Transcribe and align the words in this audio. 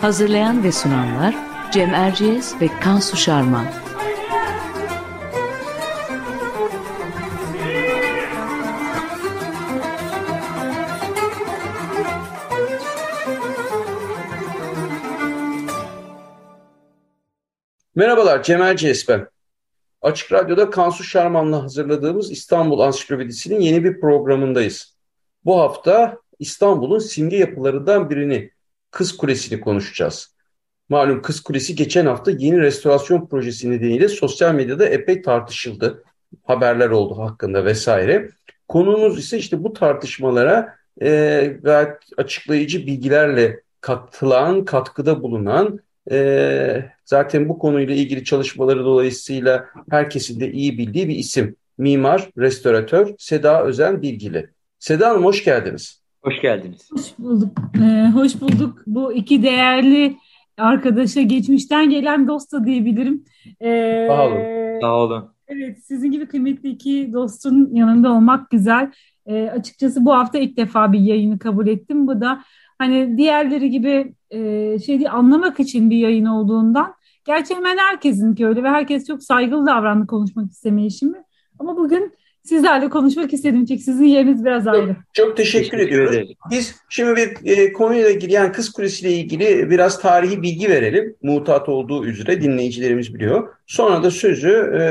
Hazırlayan 0.00 0.64
ve 0.64 0.72
sunanlar 0.72 1.34
Cem 1.72 1.94
Erciyes 1.94 2.60
ve 2.60 2.68
Kansu 2.80 3.16
Şarman. 3.16 3.66
Merhabalar, 17.94 18.42
Cemal 18.42 18.76
Ceyes 18.76 19.08
ben. 19.08 19.28
Açık 20.02 20.32
Radyo'da 20.32 20.70
Kansu 20.70 21.04
Şarman'la 21.04 21.62
hazırladığımız 21.62 22.30
İstanbul 22.30 22.80
Ansiklopedisi'nin 22.80 23.60
yeni 23.60 23.84
bir 23.84 24.00
programındayız. 24.00 24.96
Bu 25.44 25.60
hafta 25.60 26.18
İstanbul'un 26.38 26.98
simge 26.98 27.36
yapılarından 27.36 28.10
birini, 28.10 28.50
Kız 28.96 29.16
Kulesi'ni 29.16 29.60
konuşacağız. 29.60 30.34
Malum 30.88 31.22
Kız 31.22 31.40
Kulesi 31.40 31.74
geçen 31.74 32.06
hafta 32.06 32.30
yeni 32.30 32.60
restorasyon 32.60 33.26
projesi 33.26 33.70
nedeniyle 33.70 34.08
sosyal 34.08 34.54
medyada 34.54 34.86
epey 34.86 35.22
tartışıldı. 35.22 36.04
Haberler 36.44 36.90
oldu 36.90 37.18
hakkında 37.18 37.64
vesaire. 37.64 38.30
Konuğumuz 38.68 39.18
ise 39.18 39.38
işte 39.38 39.64
bu 39.64 39.72
tartışmalara 39.72 40.74
e, 41.02 41.58
gayet 41.62 41.96
açıklayıcı 42.16 42.86
bilgilerle 42.86 43.60
katılan, 43.80 44.64
katkıda 44.64 45.22
bulunan 45.22 45.80
e, 46.10 46.84
zaten 47.04 47.48
bu 47.48 47.58
konuyla 47.58 47.94
ilgili 47.94 48.24
çalışmaları 48.24 48.84
dolayısıyla 48.84 49.66
herkesin 49.90 50.40
de 50.40 50.52
iyi 50.52 50.78
bildiği 50.78 51.08
bir 51.08 51.16
isim. 51.16 51.56
Mimar, 51.78 52.30
restoratör 52.38 53.14
Seda 53.18 53.64
Özen 53.64 54.02
Bilgili. 54.02 54.50
Seda 54.78 55.08
Hanım 55.08 55.24
hoş 55.24 55.44
geldiniz. 55.44 56.05
Hoş 56.26 56.40
geldiniz. 56.40 56.90
Hoş 56.92 57.18
bulduk. 57.18 57.48
Ee, 57.82 58.10
hoş 58.14 58.40
bulduk. 58.40 58.82
Bu 58.86 59.12
iki 59.12 59.42
değerli 59.42 60.16
arkadaşa 60.58 61.20
geçmişten 61.20 61.90
gelen 61.90 62.28
dost 62.28 62.52
da 62.52 62.64
diyebilirim. 62.64 63.24
Ee, 63.60 64.06
Sağ 64.08 64.26
olun. 64.26 64.38
Sağ 64.80 64.96
olun. 64.96 65.24
Evet, 65.48 65.78
sizin 65.84 66.10
gibi 66.10 66.26
kıymetli 66.26 66.68
iki 66.68 67.10
dostun 67.12 67.70
yanında 67.74 68.12
olmak 68.12 68.50
güzel. 68.50 68.92
Ee, 69.26 69.50
açıkçası 69.50 70.04
bu 70.04 70.14
hafta 70.14 70.38
ilk 70.38 70.56
defa 70.56 70.92
bir 70.92 70.98
yayını 71.00 71.38
kabul 71.38 71.66
ettim. 71.66 72.06
Bu 72.06 72.20
da 72.20 72.42
hani 72.78 73.18
diğerleri 73.18 73.70
gibi 73.70 74.14
e, 74.30 74.38
şey 74.78 74.98
değil, 74.98 75.12
anlamak 75.12 75.60
için 75.60 75.90
bir 75.90 75.96
yayın 75.96 76.26
olduğundan. 76.26 76.94
Gerçi 77.24 77.54
hemen 77.54 77.78
herkesinki 77.78 78.46
öyle 78.46 78.62
ve 78.62 78.68
herkes 78.68 79.06
çok 79.06 79.22
saygılı 79.22 79.66
davrandı 79.66 80.06
konuşmak 80.06 80.50
istemeyişimi. 80.50 81.22
Ama 81.58 81.76
bugün 81.76 82.12
sizlerle 82.48 82.88
konuşmak 82.88 83.32
istedim. 83.32 83.64
Çünkü 83.66 83.82
sizin 83.82 84.04
yeriniz 84.04 84.44
biraz 84.44 84.66
ayrı. 84.66 84.86
Çok, 84.86 84.96
çok 85.26 85.36
teşekkür, 85.36 85.70
teşekkür 85.70 85.78
ediyoruz. 85.88 86.16
Ederim. 86.16 86.28
Biz 86.50 86.74
şimdi 86.88 87.16
bir 87.16 87.58
e, 87.58 87.72
konuyla 87.72 88.10
ilgili 88.10 88.32
yani 88.32 88.52
Kız 88.52 88.72
Kulesi 88.72 89.06
ile 89.06 89.14
ilgili 89.14 89.70
biraz 89.70 90.00
tarihi 90.00 90.42
bilgi 90.42 90.68
verelim. 90.68 91.16
Mutat 91.22 91.68
olduğu 91.68 92.06
üzere 92.06 92.42
dinleyicilerimiz 92.42 93.14
biliyor. 93.14 93.48
Sonra 93.66 94.02
da 94.02 94.10
sözü 94.10 94.50
e, 94.80 94.82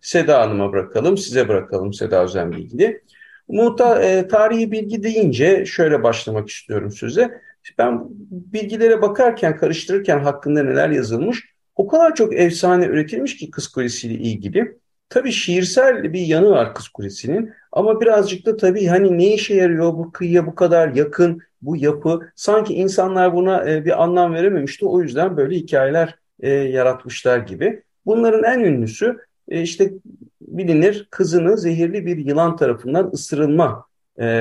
Seda 0.00 0.40
Hanım'a 0.40 0.72
bırakalım. 0.72 1.18
Size 1.18 1.48
bırakalım 1.48 1.92
Seda 1.92 2.24
Özen 2.24 2.52
Bilgili. 2.52 3.02
Muta, 3.48 4.02
e, 4.02 4.28
tarihi 4.28 4.72
bilgi 4.72 5.02
deyince 5.02 5.66
şöyle 5.66 6.02
başlamak 6.02 6.48
istiyorum 6.48 6.90
söze. 6.90 7.40
Ben 7.78 8.00
bilgilere 8.30 9.02
bakarken, 9.02 9.56
karıştırırken 9.56 10.18
hakkında 10.18 10.62
neler 10.62 10.88
yazılmış, 10.88 11.44
o 11.76 11.86
kadar 11.86 12.14
çok 12.14 12.34
efsane 12.34 12.86
üretilmiş 12.86 13.36
ki 13.36 13.50
Kız 13.50 13.68
Kulesi 13.68 14.08
ile 14.08 14.14
ilgili. 14.14 14.76
Tabii 15.08 15.32
şiirsel 15.32 16.12
bir 16.12 16.20
yanı 16.20 16.50
var 16.50 16.74
Kız 16.74 16.88
Kulesi'nin 16.88 17.52
ama 17.72 18.00
birazcık 18.00 18.46
da 18.46 18.56
tabii 18.56 18.86
hani 18.86 19.18
ne 19.18 19.34
işe 19.34 19.54
yarıyor 19.54 19.92
bu 19.92 20.12
kıyıya 20.12 20.46
bu 20.46 20.54
kadar 20.54 20.94
yakın 20.94 21.42
bu 21.62 21.76
yapı. 21.76 22.20
Sanki 22.36 22.74
insanlar 22.74 23.34
buna 23.34 23.70
e, 23.70 23.84
bir 23.84 24.02
anlam 24.02 24.34
verememişti. 24.34 24.86
O 24.86 25.00
yüzden 25.02 25.36
böyle 25.36 25.56
hikayeler 25.56 26.14
e, 26.40 26.50
yaratmışlar 26.50 27.38
gibi. 27.38 27.82
Bunların 28.06 28.44
en 28.44 28.60
ünlüsü 28.60 29.18
e, 29.48 29.62
işte 29.62 29.92
bilinir 30.40 31.08
kızını 31.10 31.58
zehirli 31.58 32.06
bir 32.06 32.16
yılan 32.16 32.56
tarafından 32.56 33.10
ısırılma 33.14 33.86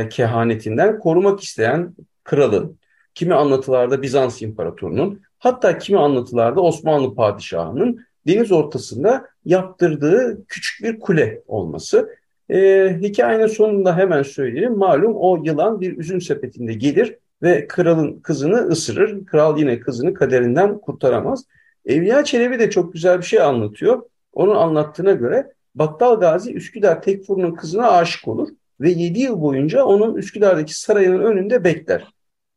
kehanetinden 0.09 0.99
korumak 0.99 1.39
isteyen 1.43 1.95
kralın, 2.23 2.79
kimi 3.15 3.33
anlatılarda 3.33 4.01
Bizans 4.01 4.41
imparatorunun, 4.41 5.21
hatta 5.39 5.77
kimi 5.77 5.99
anlatılarda 5.99 6.61
Osmanlı 6.61 7.15
padişahının 7.15 8.05
deniz 8.27 8.51
ortasında 8.51 9.27
yaptırdığı 9.45 10.45
küçük 10.47 10.83
bir 10.83 10.99
kule 10.99 11.41
olması. 11.47 12.09
E, 12.49 12.89
hikayenin 13.01 13.47
sonunda 13.47 13.97
hemen 13.97 14.23
söyleyelim. 14.23 14.77
Malum 14.77 15.15
o 15.15 15.43
yılan 15.43 15.81
bir 15.81 15.97
üzüm 15.97 16.21
sepetinde 16.21 16.73
gelir 16.73 17.15
ve 17.41 17.67
kralın 17.67 18.19
kızını 18.19 18.57
ısırır. 18.57 19.25
Kral 19.25 19.57
yine 19.57 19.79
kızını 19.79 20.13
kaderinden 20.13 20.77
kurtaramaz. 20.77 21.45
Evliya 21.85 22.23
Çelebi 22.23 22.59
de 22.59 22.69
çok 22.69 22.93
güzel 22.93 23.17
bir 23.17 23.25
şey 23.25 23.41
anlatıyor. 23.41 24.01
Onun 24.33 24.55
anlattığına 24.55 25.11
göre 25.11 25.53
Battal 25.75 26.19
Gazi 26.19 26.53
Üsküdar 26.53 27.01
Tekfur'un 27.01 27.55
kızına 27.55 27.91
aşık 27.91 28.27
olur 28.27 28.49
ve 28.81 28.89
7 28.89 29.19
yıl 29.19 29.41
boyunca 29.41 29.83
onun 29.83 30.15
Üsküdar'daki 30.15 30.79
sarayının 30.79 31.19
önünde 31.19 31.63
bekler. 31.63 32.07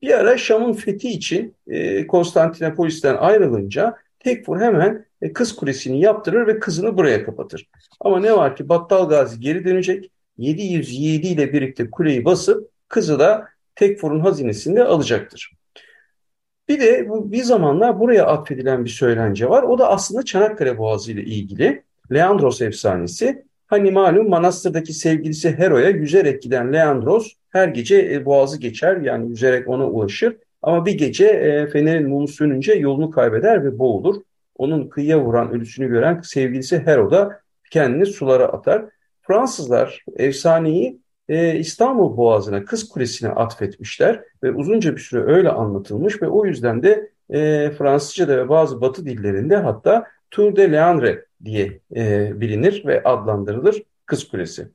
Bir 0.03 0.11
ara 0.11 0.39
Şam'ın 0.39 0.73
fethi 0.73 1.09
için 1.09 1.55
e, 1.67 2.07
Konstantinopolis'ten 2.07 3.17
ayrılınca 3.17 3.97
Tekfur 4.27 4.61
hemen 4.61 5.05
e, 5.23 5.33
kız 5.33 5.57
kulesini 5.57 6.01
yaptırır 6.01 6.47
ve 6.47 6.59
kızını 6.59 6.97
buraya 6.97 7.25
kapatır. 7.25 7.69
Ama 8.01 8.21
ne 8.21 8.33
var 8.33 8.57
ki 8.57 8.69
Battal 8.69 9.09
Gazi 9.09 9.41
geri 9.41 9.65
dönecek. 9.65 10.11
707 10.39 11.27
ile 11.27 11.53
birlikte 11.53 11.91
kuleyi 11.91 12.25
basıp 12.25 12.71
kızı 12.89 13.19
da 13.19 13.49
Tekfur'un 13.75 14.21
hazinesinde 14.21 14.85
alacaktır. 14.85 15.53
Bir 16.69 16.81
de 16.81 17.09
bu 17.09 17.33
bir 17.33 17.43
zamanlar 17.43 18.01
buraya 18.01 18.27
atfedilen 18.27 18.85
bir 18.85 18.91
söylence 18.91 19.49
var. 19.49 19.63
O 19.63 19.79
da 19.79 19.89
aslında 19.89 20.25
Çanakkale 20.25 20.79
Boğazı 20.79 21.13
ile 21.13 21.23
ilgili 21.23 21.83
Leandros 22.13 22.63
efsanesi. 22.63 23.45
Hani 23.67 23.91
malum 23.91 24.29
Manastır'daki 24.29 24.93
sevgilisi 24.93 25.59
Hero'ya 25.59 25.91
yüzerek 25.91 26.43
giden 26.43 26.73
Leandros 26.73 27.33
her 27.51 27.69
gece 27.69 27.97
e, 28.13 28.25
boğazı 28.25 28.61
geçer 28.61 28.97
yani 28.97 29.29
yüzerek 29.31 29.69
ona 29.69 29.87
ulaşır. 29.89 30.37
Ama 30.67 30.87
bir 30.87 30.99
gece 30.99 31.27
e, 31.27 31.67
fenerin 31.67 32.09
mumu 32.09 32.29
sönünce 32.29 32.75
yolunu 32.75 33.11
kaybeder 33.11 33.65
ve 33.65 33.79
boğulur. 33.79 34.23
Onun 34.57 34.89
kıyıya 34.89 35.21
vuran 35.21 35.51
ölüsünü 35.51 35.89
gören 35.89 36.21
sevgilisi 36.21 36.79
Hero 36.79 37.11
da 37.11 37.41
kendini 37.71 38.07
sulara 38.07 38.45
atar. 38.45 38.85
Fransızlar 39.23 40.05
efsaneyi 40.17 41.01
e, 41.29 41.59
İstanbul 41.59 42.17
Boğazı'na, 42.17 42.65
Kız 42.65 42.89
Kulesi'ne 42.89 43.29
atfetmişler 43.29 44.21
ve 44.43 44.53
uzunca 44.53 44.97
bir 44.97 45.01
süre 45.01 45.23
öyle 45.23 45.51
anlatılmış 45.51 46.23
ve 46.23 46.29
o 46.29 46.47
yüzden 46.47 46.83
de 46.83 47.11
e, 47.31 47.71
Fransızca'da 47.79 48.37
ve 48.37 48.49
bazı 48.49 48.81
batı 48.81 49.07
dillerinde 49.07 49.57
hatta 49.57 50.05
Tour 50.31 50.57
de 50.57 50.73
Leandre 50.73 51.25
diye 51.45 51.81
e, 51.97 52.33
bilinir 52.41 52.83
ve 52.87 53.03
adlandırılır 53.03 53.83
Kız 54.07 54.29
Kulesi. 54.29 54.69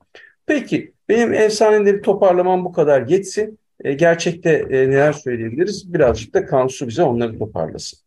Peki 0.46 0.92
benim 1.08 1.34
efsaneleri 1.34 2.02
toparlamam 2.02 2.64
bu 2.64 2.72
kadar 2.72 3.06
yetsin. 3.06 3.58
E, 3.82 3.92
gerçekte 3.92 4.50
e, 4.70 4.90
neler 4.90 5.12
söyleyebiliriz? 5.12 5.94
Birazcık 5.94 6.34
da 6.34 6.46
Kansu 6.46 6.88
bize 6.88 7.02
onları 7.02 7.38
toparlasın. 7.38 7.98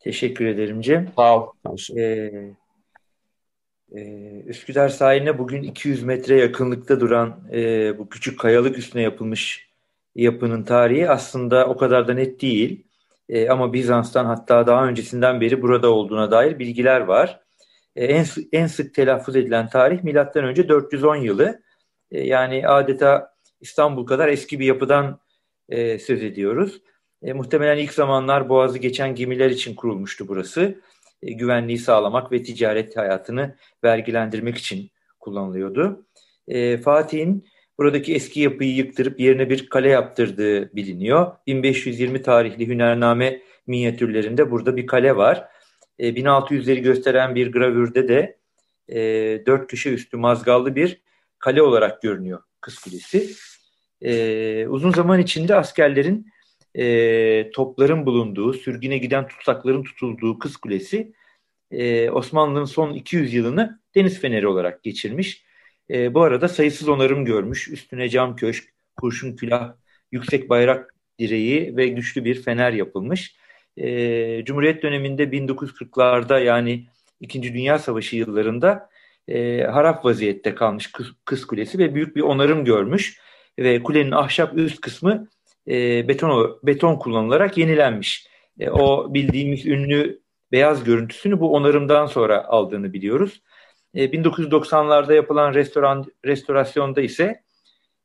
Teşekkür 0.00 0.46
ederim 0.46 0.80
Cem. 0.80 1.12
Sağ 1.16 1.36
ol 1.36 1.46
Kansu. 1.64 1.98
Ee, 1.98 2.32
e, 3.92 4.00
Üsküdar 4.46 4.88
sahiline 4.88 5.38
bugün 5.38 5.62
200 5.62 6.02
metre 6.02 6.36
yakınlıkta 6.40 7.00
duran 7.00 7.40
e, 7.52 7.98
bu 7.98 8.08
küçük 8.08 8.40
kayalık 8.40 8.78
üstüne 8.78 9.02
yapılmış 9.02 9.68
yapının 10.14 10.62
tarihi 10.62 11.10
aslında 11.10 11.66
o 11.66 11.76
kadar 11.76 12.08
da 12.08 12.14
net 12.14 12.42
değil. 12.42 12.86
E, 13.28 13.48
ama 13.48 13.72
Bizans'tan 13.72 14.24
hatta 14.24 14.66
daha 14.66 14.86
öncesinden 14.86 15.40
beri 15.40 15.62
burada 15.62 15.90
olduğuna 15.90 16.30
dair 16.30 16.58
bilgiler 16.58 17.00
var. 17.00 17.40
E, 17.96 18.04
en, 18.04 18.26
en 18.52 18.66
sık 18.66 18.94
telaffuz 18.94 19.36
edilen 19.36 19.68
tarih 19.68 20.02
milattan 20.02 20.44
önce 20.44 20.68
410 20.68 21.16
yılı. 21.16 21.62
E, 22.10 22.26
yani 22.26 22.68
adeta 22.68 23.35
İstanbul 23.60 24.06
kadar 24.06 24.28
eski 24.28 24.60
bir 24.60 24.66
yapıdan 24.66 25.20
e, 25.68 25.98
söz 25.98 26.22
ediyoruz. 26.22 26.82
E, 27.22 27.32
muhtemelen 27.32 27.76
ilk 27.76 27.92
zamanlar 27.92 28.48
boğazı 28.48 28.78
geçen 28.78 29.14
gemiler 29.14 29.50
için 29.50 29.74
kurulmuştu 29.74 30.28
burası. 30.28 30.80
E, 31.22 31.32
güvenliği 31.32 31.78
sağlamak 31.78 32.32
ve 32.32 32.42
ticaret 32.42 32.96
hayatını 32.96 33.56
vergilendirmek 33.84 34.58
için 34.58 34.90
kullanılıyordu. 35.20 36.06
E, 36.48 36.78
Fatih'in 36.78 37.46
buradaki 37.78 38.14
eski 38.14 38.40
yapıyı 38.40 38.74
yıktırıp 38.74 39.20
yerine 39.20 39.50
bir 39.50 39.68
kale 39.68 39.88
yaptırdığı 39.88 40.76
biliniyor. 40.76 41.32
1520 41.46 42.22
tarihli 42.22 42.68
Hünername 42.68 43.42
minyatürlerinde 43.66 44.50
burada 44.50 44.76
bir 44.76 44.86
kale 44.86 45.16
var. 45.16 45.48
E, 45.98 46.08
1600'leri 46.08 46.80
gösteren 46.80 47.34
bir 47.34 47.52
gravürde 47.52 48.08
de 48.08 48.38
e, 48.88 49.00
dört 49.46 49.70
köşe 49.70 49.90
üstü 49.90 50.16
mazgallı 50.16 50.76
bir 50.76 51.00
kale 51.38 51.62
olarak 51.62 52.02
görünüyor 52.02 52.42
Kız 52.66 52.78
Kulesi. 52.78 53.30
E, 54.02 54.66
uzun 54.68 54.90
zaman 54.90 55.20
içinde 55.20 55.54
askerlerin 55.54 56.26
e, 56.74 57.50
topların 57.50 58.06
bulunduğu, 58.06 58.52
sürgüne 58.52 58.98
giden 58.98 59.28
tutsakların 59.28 59.82
tutulduğu 59.82 60.38
Kız 60.38 60.56
Kulesi 60.56 61.12
e, 61.70 62.10
Osmanlı'nın 62.10 62.64
son 62.64 62.94
200 62.94 63.34
yılını 63.34 63.80
deniz 63.94 64.20
feneri 64.20 64.46
olarak 64.46 64.82
geçirmiş. 64.82 65.44
E, 65.90 66.14
bu 66.14 66.22
arada 66.22 66.48
sayısız 66.48 66.88
onarım 66.88 67.24
görmüş. 67.24 67.68
Üstüne 67.68 68.08
cam 68.08 68.36
köşk, 68.36 68.64
kurşun 68.96 69.36
külah, 69.36 69.74
yüksek 70.12 70.50
bayrak 70.50 70.94
direği 71.18 71.76
ve 71.76 71.88
güçlü 71.88 72.24
bir 72.24 72.42
fener 72.42 72.72
yapılmış. 72.72 73.36
E, 73.76 74.44
Cumhuriyet 74.44 74.82
döneminde 74.82 75.24
1940'larda 75.24 76.44
yani 76.44 76.86
İkinci 77.20 77.54
Dünya 77.54 77.78
Savaşı 77.78 78.16
yıllarında 78.16 78.90
e, 79.28 79.62
harap 79.62 80.04
vaziyette 80.04 80.54
kalmış 80.54 80.92
Kız, 80.92 81.06
Kız 81.24 81.46
Kulesi 81.46 81.78
ve 81.78 81.94
büyük 81.94 82.16
bir 82.16 82.20
onarım 82.20 82.64
görmüş 82.64 83.20
ve 83.58 83.82
kulenin 83.82 84.12
ahşap 84.12 84.58
üst 84.58 84.80
kısmı 84.80 85.28
e, 85.68 86.08
beton 86.08 86.60
beton 86.62 86.96
kullanılarak 86.96 87.58
yenilenmiş. 87.58 88.26
E, 88.60 88.70
o 88.70 89.14
bildiğimiz 89.14 89.66
ünlü 89.66 90.20
beyaz 90.52 90.84
görüntüsünü 90.84 91.40
bu 91.40 91.54
onarımdan 91.54 92.06
sonra 92.06 92.44
aldığını 92.44 92.92
biliyoruz. 92.92 93.42
E, 93.94 94.04
1990'larda 94.04 95.14
yapılan 95.14 95.54
restoran 95.54 96.04
restorasyonda 96.24 97.00
ise 97.00 97.42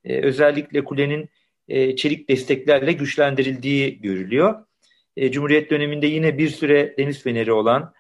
e, 0.05 0.21
özellikle 0.21 0.83
kulenin 0.83 1.29
e, 1.67 1.95
çelik 1.95 2.29
desteklerle 2.29 2.91
güçlendirildiği 2.93 4.01
görülüyor. 4.01 4.65
E, 5.17 5.31
Cumhuriyet 5.31 5.71
döneminde 5.71 6.07
yine 6.07 6.37
bir 6.37 6.49
süre 6.49 6.95
deniz 6.97 7.23
feneri 7.23 7.51
olan, 7.51 7.93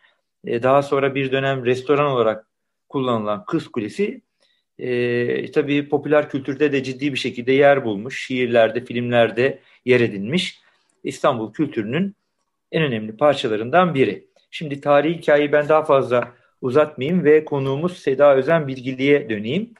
e, 0.45 0.63
daha 0.63 0.81
sonra 0.81 1.15
bir 1.15 1.31
dönem 1.31 1.65
restoran 1.65 2.11
olarak 2.11 2.50
kullanılan 2.91 3.45
Kız 3.45 3.67
Kulesi 3.67 4.21
e, 4.79 5.51
tabii 5.51 5.89
popüler 5.89 6.29
kültürde 6.29 6.71
de 6.71 6.83
ciddi 6.83 7.13
bir 7.13 7.17
şekilde 7.17 7.51
yer 7.51 7.85
bulmuş. 7.85 8.25
Şiirlerde, 8.25 8.85
filmlerde 8.85 9.59
yer 9.85 9.99
edinmiş. 9.99 10.59
İstanbul 11.03 11.53
kültürünün 11.53 12.15
en 12.71 12.83
önemli 12.83 13.17
parçalarından 13.17 13.93
biri. 13.93 14.27
Şimdi 14.51 14.81
tarihi 14.81 15.17
hikayeyi 15.17 15.51
ben 15.51 15.69
daha 15.69 15.83
fazla 15.83 16.33
uzatmayayım 16.61 17.23
ve 17.23 17.45
konuğumuz 17.45 17.97
Seda 17.97 18.35
Özen 18.35 18.67
Bilgili'ye 18.67 19.29
döneyim. 19.29 19.73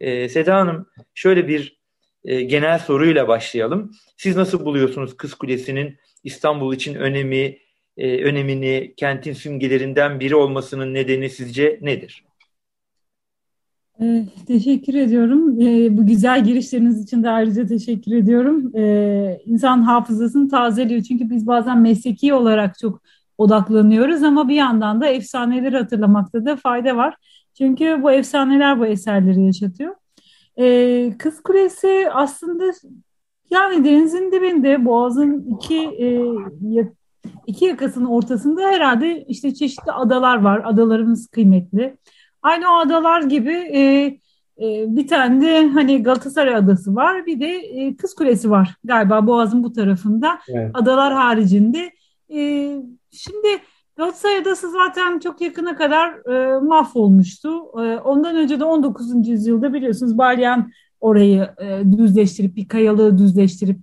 E, 0.00 0.28
Seda 0.28 0.56
Hanım 0.56 0.86
şöyle 1.14 1.48
bir 1.48 1.76
e, 2.24 2.42
genel 2.42 2.78
soruyla 2.78 3.28
başlayalım. 3.28 3.92
Siz 4.16 4.36
nasıl 4.36 4.64
buluyorsunuz 4.64 5.16
Kız 5.16 5.34
Kulesi'nin 5.34 5.96
İstanbul 6.24 6.74
için 6.74 6.94
önemi, 6.94 7.58
e, 7.96 8.24
önemini, 8.24 8.94
kentin 8.96 9.32
simgelerinden 9.32 10.20
biri 10.20 10.36
olmasının 10.36 10.94
nedeni 10.94 11.30
sizce 11.30 11.78
nedir? 11.82 12.24
Ee, 14.00 14.24
teşekkür 14.46 14.94
ediyorum. 14.94 15.60
Ee, 15.60 15.96
bu 15.96 16.06
güzel 16.06 16.44
girişleriniz 16.44 17.02
için 17.04 17.22
de 17.22 17.30
ayrıca 17.30 17.66
teşekkür 17.66 18.12
ediyorum. 18.12 18.76
Ee, 18.76 19.40
insan 19.44 19.82
hafızasını 19.82 20.48
tazeliyor. 20.48 21.02
Çünkü 21.02 21.30
biz 21.30 21.46
bazen 21.46 21.78
mesleki 21.78 22.34
olarak 22.34 22.78
çok 22.78 23.02
odaklanıyoruz 23.38 24.22
ama 24.22 24.48
bir 24.48 24.54
yandan 24.54 25.00
da 25.00 25.06
efsaneleri 25.06 25.76
hatırlamakta 25.76 26.44
da 26.44 26.56
fayda 26.56 26.96
var. 26.96 27.16
Çünkü 27.58 28.02
bu 28.02 28.10
efsaneler 28.10 28.80
bu 28.80 28.86
eserleri 28.86 29.44
yaşatıyor. 29.46 29.94
Ee, 30.58 31.12
Kız 31.18 31.42
Kulesi 31.42 32.06
aslında 32.12 32.64
yani 33.50 33.84
denizin 33.84 34.32
dibinde 34.32 34.84
Boğaz'ın 34.84 35.56
iki 35.56 35.78
e, 35.78 36.22
iki 37.46 37.64
yakasının 37.64 38.06
ortasında 38.06 38.62
herhalde 38.62 39.24
işte 39.28 39.54
çeşitli 39.54 39.92
adalar 39.92 40.36
var. 40.36 40.62
Adalarımız 40.64 41.26
kıymetli. 41.26 41.96
Aynı 42.44 42.72
o 42.72 42.74
adalar 42.74 43.22
gibi 43.22 43.52
e, 43.52 43.80
e, 44.58 44.96
bir 44.96 45.08
tane 45.08 45.46
de 45.46 45.68
hani 45.68 46.02
Galatasaray 46.02 46.54
Adası 46.54 46.94
var. 46.94 47.26
Bir 47.26 47.40
de 47.40 47.46
e, 47.46 47.96
Kız 47.96 48.14
Kulesi 48.14 48.50
var 48.50 48.74
galiba 48.84 49.26
Boğaz'ın 49.26 49.64
bu 49.64 49.72
tarafında. 49.72 50.38
Evet. 50.48 50.70
Adalar 50.74 51.12
haricinde. 51.14 51.92
E, 52.34 52.38
şimdi 53.10 53.48
Galatasaray 53.96 54.36
Adası 54.36 54.70
zaten 54.70 55.18
çok 55.18 55.40
yakına 55.40 55.76
kadar 55.76 56.32
e, 56.32 56.60
mahvolmuştu. 56.60 57.48
E, 57.74 57.98
ondan 57.98 58.36
önce 58.36 58.60
de 58.60 58.64
19. 58.64 59.28
yüzyılda 59.28 59.74
biliyorsunuz 59.74 60.18
Balyan 60.18 60.70
orayı 61.00 61.48
e, 61.58 61.82
düzleştirip 61.98 62.56
bir 62.56 62.68
kayalığı 62.68 63.18
düzleştirip 63.18 63.78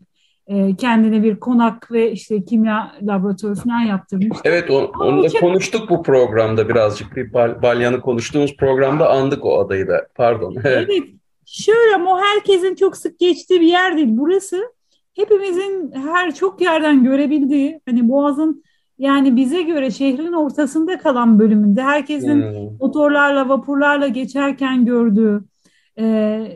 e, 0.48 0.76
kendine 0.76 1.24
bir 1.24 1.40
konak 1.40 1.92
ve 1.92 2.12
işte 2.12 2.46
kimya 2.46 2.92
laboratuvarı 3.02 3.56
falan 3.56 3.80
yaptırmış. 3.80 4.38
Evet 4.44 4.70
o, 4.70 4.92
onu 5.00 5.24
da 5.24 5.28
için... 5.28 5.40
konuştuk 5.40 5.90
bu 5.90 6.04
programda 6.04 6.70
birazcık 6.70 7.16
bir 7.16 7.34
bal, 7.34 7.62
Balyan'ı 7.62 8.02
konuştuğumuz 8.02 8.58
programda 8.58 9.10
andık 9.10 9.46
o 9.46 9.60
adayı 9.60 9.88
da 9.88 10.08
pardon. 10.16 10.56
evet 10.64 10.90
şöyle 11.46 11.96
ama 11.96 12.14
o 12.16 12.20
herkesin 12.20 12.76
çok 12.76 12.98
sık 12.98 13.20
geçtiği 13.20 13.62
bir 13.62 13.68
yer 13.68 13.98
değil 13.98 14.10
burası 14.12 14.74
hepimizin 15.16 15.92
her 15.96 16.36
çok 16.36 16.62
yerden 16.62 17.04
görebildiği 17.04 17.82
hani 17.86 18.10
Boğaz'ın 18.10 18.64
yani 18.98 19.36
bize 19.36 19.62
göre 19.62 19.92
şehrin 19.92 20.34
ortasında 20.34 20.98
kalan 20.98 21.40
bölümünde 21.40 21.82
herkesin 21.82 22.42
hmm. 22.42 22.78
motorlarla 22.80 23.50
vapurlarla 23.50 24.08
geçerken 24.08 24.86
gördüğü 24.86 25.44
e, 26.00 26.06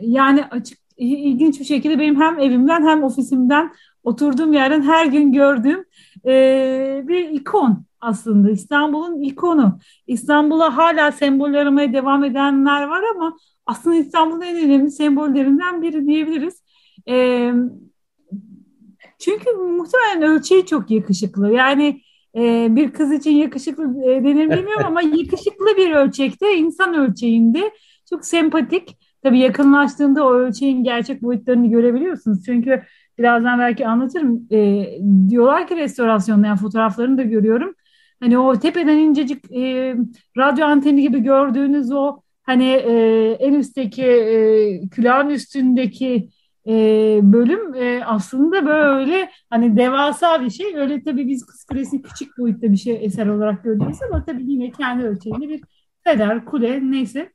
yani 0.02 0.44
açık 0.44 0.85
ilginç 0.96 1.60
bir 1.60 1.64
şekilde 1.64 1.98
benim 1.98 2.20
hem 2.20 2.38
evimden 2.38 2.86
hem 2.86 3.02
ofisimden 3.02 3.72
oturduğum 4.04 4.52
yerden 4.52 4.82
her 4.82 5.06
gün 5.06 5.32
gördüğüm 5.32 5.84
e, 6.26 7.04
bir 7.08 7.30
ikon 7.30 7.84
aslında 8.00 8.50
İstanbul'un 8.50 9.20
ikonu. 9.22 9.78
İstanbul'a 10.06 10.76
hala 10.76 11.12
sembol 11.12 11.54
aramaya 11.54 11.92
devam 11.92 12.24
edenler 12.24 12.82
var 12.82 13.02
ama 13.14 13.36
aslında 13.66 13.96
İstanbul'un 13.96 14.40
en 14.40 14.56
önemli 14.56 14.90
sembollerinden 14.90 15.82
biri 15.82 16.06
diyebiliriz. 16.06 16.62
E, 17.08 17.50
çünkü 19.18 19.50
muhtemelen 19.52 20.22
ölçeği 20.22 20.66
çok 20.66 20.90
yakışıklı. 20.90 21.52
Yani 21.52 22.00
e, 22.36 22.68
bir 22.70 22.92
kız 22.92 23.12
için 23.12 23.30
yakışıklı 23.30 23.84
e, 23.84 24.24
denir 24.24 24.50
bilmiyorum 24.50 24.86
ama 24.86 25.02
yakışıklı 25.16 25.66
bir 25.76 25.90
ölçekte, 25.90 26.56
insan 26.56 26.94
ölçeğinde 26.94 27.70
çok 28.10 28.24
sempatik 28.24 28.96
Tabii 29.26 29.38
yakınlaştığında 29.38 30.26
o 30.26 30.32
ölçeğin 30.32 30.84
gerçek 30.84 31.22
boyutlarını 31.22 31.70
görebiliyorsunuz. 31.70 32.44
Çünkü 32.44 32.82
birazdan 33.18 33.58
belki 33.58 33.86
anlatırım. 33.86 34.46
E, 34.50 34.88
diyorlar 35.28 35.66
ki 35.66 35.76
restorasyonda 35.76 36.46
yani 36.46 36.58
fotoğraflarını 36.58 37.18
da 37.18 37.22
görüyorum. 37.22 37.74
Hani 38.20 38.38
o 38.38 38.58
tepeden 38.58 38.96
incecik 38.96 39.52
e, 39.52 39.94
radyo 40.36 40.66
anteni 40.66 41.02
gibi 41.02 41.20
gördüğünüz 41.20 41.92
o 41.92 42.20
hani 42.42 42.64
e, 42.64 43.30
en 43.40 43.54
üstteki 43.54 44.04
e, 44.04 44.88
külahın 44.88 45.30
üstündeki 45.30 46.28
e, 46.66 46.72
bölüm 47.22 47.74
e, 47.74 48.04
aslında 48.04 48.66
böyle 48.66 49.30
hani 49.50 49.76
devasa 49.76 50.44
bir 50.44 50.50
şey. 50.50 50.76
Öyle 50.76 51.02
tabii 51.02 51.28
biz 51.28 51.46
Kız 51.46 51.64
Kulesi'ni 51.64 52.02
küçük 52.02 52.38
boyutta 52.38 52.72
bir 52.72 52.76
şey 52.76 53.04
eser 53.04 53.26
olarak 53.26 53.64
görüyoruz 53.64 53.98
ama 54.10 54.24
tabii 54.24 54.52
yine 54.52 54.70
kendi 54.70 55.04
ölçeğinde 55.04 55.48
bir 55.48 55.60
feder, 56.04 56.44
kule 56.44 56.90
neyse. 56.90 57.32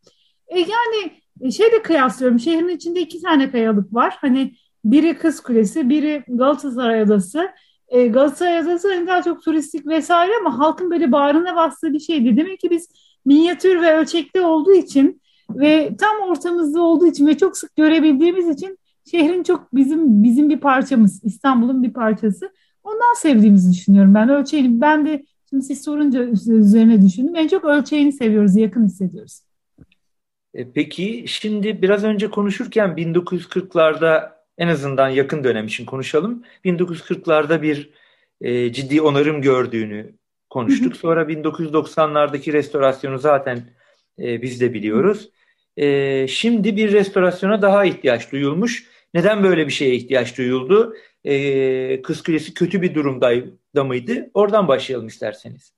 E, 0.47 0.59
yani 0.59 1.20
şeyle 1.51 1.81
kıyaslıyorum. 1.81 2.39
Şehrin 2.39 2.67
içinde 2.67 3.01
iki 3.01 3.21
tane 3.21 3.51
kayalık 3.51 3.93
var. 3.93 4.17
Hani 4.21 4.53
biri 4.85 5.17
Kız 5.17 5.39
Kulesi, 5.39 5.89
biri 5.89 6.23
Galatasaray 6.27 7.01
Adası. 7.01 7.49
E, 7.87 8.07
Galatasaray 8.07 8.57
Adası 8.57 8.93
hani 8.93 9.07
daha 9.07 9.21
çok 9.21 9.43
turistik 9.43 9.87
vesaire 9.87 10.31
ama 10.41 10.59
halkın 10.59 10.91
böyle 10.91 11.11
bağrına 11.11 11.55
bastığı 11.55 11.93
bir 11.93 11.99
şeydi. 11.99 12.37
Demek 12.37 12.59
ki 12.59 12.69
biz 12.69 12.87
minyatür 13.25 13.81
ve 13.81 13.97
ölçekli 13.97 14.41
olduğu 14.41 14.73
için 14.73 15.21
ve 15.49 15.95
tam 15.99 16.29
ortamızda 16.29 16.81
olduğu 16.81 17.07
için 17.07 17.27
ve 17.27 17.37
çok 17.37 17.57
sık 17.57 17.75
görebildiğimiz 17.75 18.49
için 18.49 18.77
şehrin 19.11 19.43
çok 19.43 19.75
bizim 19.75 20.23
bizim 20.23 20.49
bir 20.49 20.59
parçamız, 20.59 21.23
İstanbul'un 21.23 21.83
bir 21.83 21.93
parçası. 21.93 22.49
Ondan 22.83 23.13
sevdiğimizi 23.17 23.71
düşünüyorum 23.71 24.13
ben 24.15 24.29
ölçeğini. 24.29 24.81
Ben 24.81 25.05
de 25.05 25.25
şimdi 25.49 25.63
siz 25.63 25.83
sorunca 25.83 26.23
üzerine 26.47 27.01
düşündüm. 27.01 27.35
En 27.35 27.47
çok 27.47 27.65
ölçeğini 27.65 28.11
seviyoruz, 28.11 28.55
yakın 28.55 28.85
hissediyoruz. 28.85 29.41
E, 30.53 30.71
peki 30.71 31.25
şimdi 31.27 31.81
biraz 31.81 32.03
önce 32.03 32.29
konuşurken 32.29 32.89
1940'larda 32.89 34.31
en 34.57 34.67
azından 34.67 35.09
yakın 35.09 35.43
dönem 35.43 35.65
için 35.65 35.85
konuşalım. 35.85 36.43
1940'larda 36.65 37.61
bir 37.61 37.89
e, 38.41 38.73
ciddi 38.73 39.01
onarım 39.01 39.41
gördüğünü 39.41 40.15
konuştuk. 40.49 40.97
Sonra 40.97 41.21
1990'lardaki 41.21 42.53
restorasyonu 42.53 43.19
zaten 43.19 43.69
e, 44.19 44.41
biz 44.41 44.61
de 44.61 44.73
biliyoruz. 44.73 45.29
E, 45.77 46.27
şimdi 46.27 46.75
bir 46.75 46.91
restorasyona 46.91 47.61
daha 47.61 47.85
ihtiyaç 47.85 48.31
duyulmuş. 48.31 48.87
Neden 49.13 49.43
böyle 49.43 49.67
bir 49.67 49.71
şeye 49.71 49.95
ihtiyaç 49.95 50.37
duyuldu? 50.37 50.95
E, 51.23 52.01
Kız 52.01 52.23
Kulesi 52.23 52.53
kötü 52.53 52.81
bir 52.81 52.95
durumda 52.95 53.83
mıydı? 53.83 54.29
Oradan 54.33 54.67
başlayalım 54.67 55.07
isterseniz. 55.07 55.73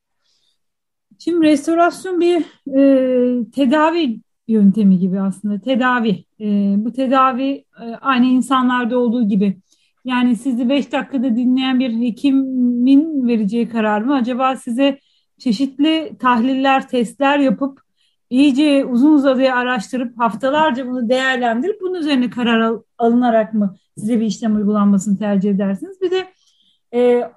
Şimdi 1.20 1.48
restorasyon 1.48 2.22
bir 2.22 2.40
e, 2.68 3.52
tedavi 3.52 4.20
yöntemi 4.48 5.00
gibi 5.00 5.20
aslında 5.20 5.60
tedavi. 5.62 6.26
E, 6.40 6.46
bu 6.78 6.94
tedavi 6.94 7.66
e, 7.82 7.86
aynı 8.02 8.26
insanlarda 8.26 8.98
olduğu 8.98 9.28
gibi. 9.28 9.58
Yani 10.06 10.36
sizi 10.36 10.70
5 10.70 10.92
dakikada 10.92 11.36
dinleyen 11.36 11.80
bir 11.80 12.00
hekimin 12.02 13.28
vereceği 13.28 13.70
karar 13.70 14.02
mı? 14.02 14.16
Acaba 14.16 14.56
size 14.56 15.00
çeşitli 15.38 16.18
tahliller, 16.20 16.88
testler 16.88 17.40
yapıp 17.40 17.82
iyice 18.30 18.86
uzun 18.86 19.14
uzadıya 19.14 19.56
araştırıp 19.56 20.20
haftalarca 20.20 20.88
bunu 20.88 21.10
değerlendirip 21.10 21.82
bunun 21.82 21.94
üzerine 21.94 22.30
karar 22.30 22.60
al, 22.60 22.82
alınarak 22.98 23.54
mı 23.54 23.76
size 23.98 24.20
bir 24.20 24.26
işlem 24.26 24.56
uygulanmasını 24.56 25.18
tercih 25.18 25.52
edersiniz? 25.52 26.02
Bir 26.02 26.12
de 26.12 26.28
e, 26.94 27.32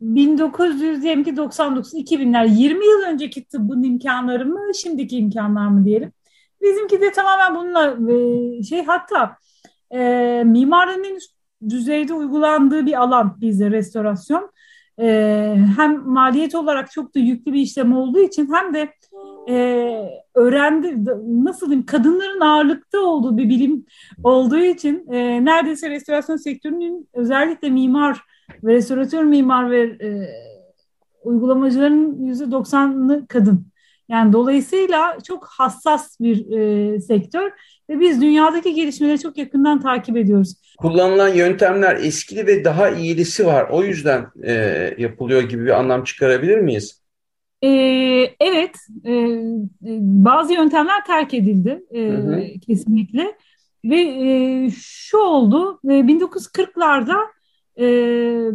1999 0.00 1.94
2000'ler 1.94 2.46
20 2.56 2.86
yıl 2.86 3.02
önceki 3.12 3.44
tıbbın 3.44 3.82
imkanları 3.82 4.46
mı 4.46 4.60
şimdiki 4.74 5.18
imkanlar 5.18 5.68
mı 5.68 5.84
diyelim. 5.84 6.12
Bizimki 6.62 7.00
de 7.00 7.12
tamamen 7.12 7.54
bununla 7.54 8.12
e, 8.12 8.62
şey 8.62 8.84
hatta 8.84 9.36
e, 9.94 10.44
üst 11.16 11.36
düzeyde 11.68 12.14
uygulandığı 12.14 12.86
bir 12.86 13.02
alan 13.02 13.36
bizde 13.40 13.70
restorasyon. 13.70 14.50
E, 15.00 15.06
hem 15.76 16.08
maliyet 16.08 16.54
olarak 16.54 16.90
çok 16.90 17.14
da 17.14 17.18
yüklü 17.18 17.52
bir 17.52 17.60
işlem 17.60 17.96
olduğu 17.96 18.18
için 18.18 18.52
hem 18.52 18.74
de 18.74 18.92
e, 19.48 20.08
öğrendi 20.34 21.04
nasıl 21.44 21.66
diyeyim 21.66 21.86
kadınların 21.86 22.40
ağırlıkta 22.40 23.00
olduğu 23.00 23.38
bir 23.38 23.48
bilim 23.48 23.86
olduğu 24.24 24.58
için 24.58 25.12
e, 25.12 25.44
neredeyse 25.44 25.90
restorasyon 25.90 26.36
sektörünün 26.36 27.08
özellikle 27.14 27.70
mimar 27.70 28.22
ve 28.64 28.74
restoratör 28.74 29.24
mimar 29.24 29.70
ve 29.70 29.82
e, 29.82 30.28
uygulamacıların 31.24 32.24
yüzde 32.24 32.50
doksanlı 32.50 33.26
kadın. 33.26 33.66
Yani 34.08 34.32
dolayısıyla 34.32 35.18
çok 35.26 35.44
hassas 35.44 36.20
bir 36.20 36.50
e, 36.50 37.00
sektör 37.00 37.50
ve 37.90 38.00
biz 38.00 38.22
dünyadaki 38.22 38.74
gelişmeleri 38.74 39.18
çok 39.18 39.38
yakından 39.38 39.80
takip 39.80 40.16
ediyoruz. 40.16 40.54
Kullanılan 40.78 41.28
yöntemler 41.28 41.96
eskili 41.96 42.46
ve 42.46 42.64
daha 42.64 42.90
iyilisi 42.90 43.46
var. 43.46 43.68
O 43.70 43.84
yüzden 43.84 44.26
e, 44.42 44.52
yapılıyor 44.98 45.42
gibi 45.42 45.64
bir 45.64 45.78
anlam 45.80 46.04
çıkarabilir 46.04 46.58
miyiz? 46.58 47.02
E, 47.62 47.68
evet, 48.40 48.76
e, 49.06 49.12
bazı 50.00 50.54
yöntemler 50.54 51.04
terk 51.06 51.34
edildi 51.34 51.84
e, 51.90 52.08
hı 52.08 52.16
hı. 52.16 52.42
kesinlikle 52.66 53.34
ve 53.84 54.00
e, 54.00 54.70
şu 54.76 55.18
oldu, 55.18 55.80
e, 55.84 55.88
1940'larda 55.88 57.16
e, 57.78 57.84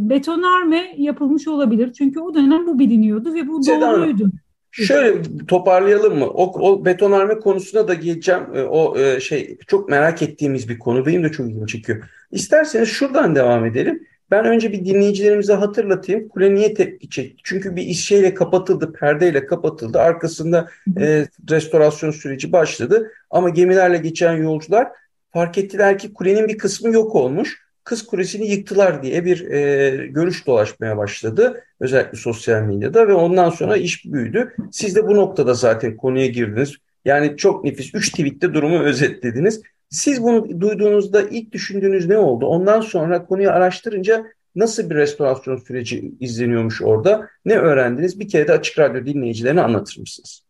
betonarme 0.09 0.95
yapılmış 0.97 1.47
olabilir 1.47 1.93
çünkü 1.93 2.19
o 2.19 2.33
dönem 2.33 2.67
bu 2.67 2.79
biliniyordu 2.79 3.33
ve 3.33 3.47
bu 3.47 3.63
Seda 3.63 3.81
doğruydu. 3.81 4.23
Hanım. 4.23 4.33
Şöyle 4.71 5.21
toparlayalım 5.47 6.17
mı? 6.19 6.25
O, 6.25 6.69
o 6.69 6.85
betonarme 6.85 7.39
konusuna 7.39 7.87
da 7.87 7.93
geleceğim. 7.93 8.41
E, 8.55 8.61
o 8.61 8.99
e, 8.99 9.19
şey 9.19 9.57
çok 9.67 9.89
merak 9.89 10.21
ettiğimiz 10.21 10.69
bir 10.69 10.79
konu. 10.79 11.05
Benim 11.05 11.23
de 11.23 11.31
çok 11.31 11.49
ilgimi 11.49 11.67
çekiyor. 11.67 12.03
İsterseniz 12.31 12.89
şuradan 12.89 13.35
devam 13.35 13.65
edelim. 13.65 14.07
Ben 14.31 14.45
önce 14.45 14.71
bir 14.71 14.85
dinleyicilerimize 14.85 15.53
hatırlatayım. 15.53 16.29
Kule 16.29 16.55
niye 16.55 16.73
tepki 16.73 17.09
çekti? 17.09 17.41
Çünkü 17.43 17.75
bir 17.75 17.93
şeyle 17.93 18.33
kapatıldı, 18.33 18.93
perdeyle 18.93 19.45
kapatıldı. 19.45 19.99
Arkasında 19.99 20.69
e, 20.97 21.27
restorasyon 21.49 22.11
süreci 22.11 22.51
başladı. 22.51 23.11
Ama 23.29 23.49
gemilerle 23.49 23.97
geçen 23.97 24.33
yolcular 24.33 24.87
fark 25.33 25.57
ettiler 25.57 25.97
ki 25.97 26.13
kulenin 26.13 26.47
bir 26.47 26.57
kısmı 26.57 26.93
yok 26.93 27.15
olmuş. 27.15 27.70
Kız 27.83 28.05
Kulesi'ni 28.05 28.51
yıktılar 28.51 29.03
diye 29.03 29.25
bir 29.25 29.51
e, 29.51 30.07
görüş 30.07 30.47
dolaşmaya 30.47 30.97
başladı. 30.97 31.63
Özellikle 31.79 32.17
sosyal 32.17 32.61
medyada 32.61 33.07
ve 33.07 33.13
ondan 33.13 33.49
sonra 33.49 33.77
iş 33.77 34.05
büyüdü. 34.05 34.55
Siz 34.71 34.95
de 34.95 35.07
bu 35.07 35.15
noktada 35.15 35.53
zaten 35.53 35.97
konuya 35.97 36.27
girdiniz. 36.27 36.75
Yani 37.05 37.37
çok 37.37 37.63
nefis. 37.63 37.95
Üç 37.95 38.11
tweette 38.11 38.53
durumu 38.53 38.79
özetlediniz. 38.79 39.61
Siz 39.89 40.23
bunu 40.23 40.61
duyduğunuzda 40.61 41.21
ilk 41.21 41.51
düşündüğünüz 41.51 42.07
ne 42.07 42.17
oldu? 42.17 42.45
Ondan 42.45 42.81
sonra 42.81 43.25
konuyu 43.25 43.49
araştırınca 43.49 44.25
nasıl 44.55 44.89
bir 44.89 44.95
restorasyon 44.95 45.57
süreci 45.57 46.11
izleniyormuş 46.19 46.81
orada? 46.81 47.27
Ne 47.45 47.55
öğrendiniz? 47.57 48.19
Bir 48.19 48.29
kere 48.29 48.47
de 48.47 48.51
Açık 48.51 48.79
Radyo 48.79 49.05
dinleyicilerine 49.05 49.61
anlatır 49.61 49.99
mısınız? 49.99 50.43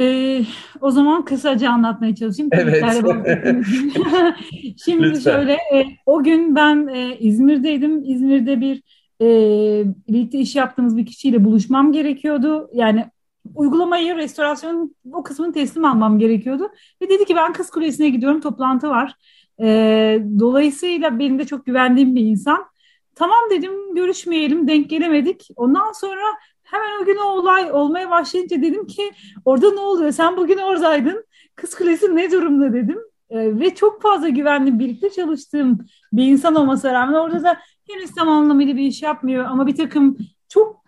Ee, 0.00 0.42
o 0.80 0.90
zaman 0.90 1.24
kısaca 1.24 1.70
anlatmaya 1.70 2.14
çalışayım. 2.14 2.50
Evet. 2.52 2.84
Şimdi 4.84 5.02
Lütfen. 5.02 5.32
şöyle, 5.32 5.52
e, 5.52 5.86
o 6.06 6.22
gün 6.22 6.54
ben 6.56 6.86
e, 6.86 7.16
İzmir'deydim. 7.18 8.02
İzmir'de 8.04 8.60
bir 8.60 8.82
e, 9.20 9.26
birlikte 10.08 10.38
iş 10.38 10.56
yaptığımız 10.56 10.96
bir 10.96 11.06
kişiyle 11.06 11.44
buluşmam 11.44 11.92
gerekiyordu. 11.92 12.70
Yani 12.72 13.06
uygulamayı, 13.54 14.16
restorasyonun 14.16 14.94
o 15.12 15.22
kısmını 15.22 15.52
teslim 15.52 15.84
almam 15.84 16.18
gerekiyordu. 16.18 16.68
Ve 17.02 17.08
dedi 17.08 17.24
ki 17.24 17.36
ben 17.36 17.52
Kız 17.52 17.70
Kulesi'ne 17.70 18.08
gidiyorum, 18.08 18.40
toplantı 18.40 18.88
var. 18.88 19.14
E, 19.60 19.66
dolayısıyla 20.38 21.18
benim 21.18 21.38
de 21.38 21.44
çok 21.46 21.66
güvendiğim 21.66 22.14
bir 22.14 22.20
insan. 22.20 22.64
Tamam 23.14 23.40
dedim, 23.50 23.94
görüşmeyelim, 23.94 24.68
denk 24.68 24.90
gelemedik. 24.90 25.48
Ondan 25.56 25.92
sonra 25.92 26.22
Hemen 26.74 27.02
o 27.02 27.04
gün 27.04 27.16
o 27.16 27.24
olay 27.24 27.72
olmaya 27.72 28.10
başlayınca 28.10 28.62
dedim 28.62 28.86
ki 28.86 29.12
orada 29.44 29.70
ne 29.70 29.80
oluyor? 29.80 30.10
Sen 30.12 30.36
bugün 30.36 30.58
oradaydın. 30.58 31.24
Kız 31.56 31.74
Kulesi 31.74 32.16
ne 32.16 32.30
durumda 32.30 32.72
dedim. 32.72 32.98
E, 33.30 33.58
ve 33.58 33.74
çok 33.74 34.02
fazla 34.02 34.28
güvenli 34.28 34.78
birlikte 34.78 35.10
çalıştığım 35.10 35.86
bir 36.12 36.26
insan 36.26 36.54
olmasına 36.54 36.92
rağmen 36.92 37.14
orada 37.14 37.42
da 37.42 37.58
henüz 37.90 38.10
tam 38.10 38.28
anlamıyla 38.28 38.76
bir 38.76 38.82
iş 38.82 39.02
yapmıyor 39.02 39.44
ama 39.44 39.66
bir 39.66 39.76
takım 39.76 40.16
çok 40.48 40.84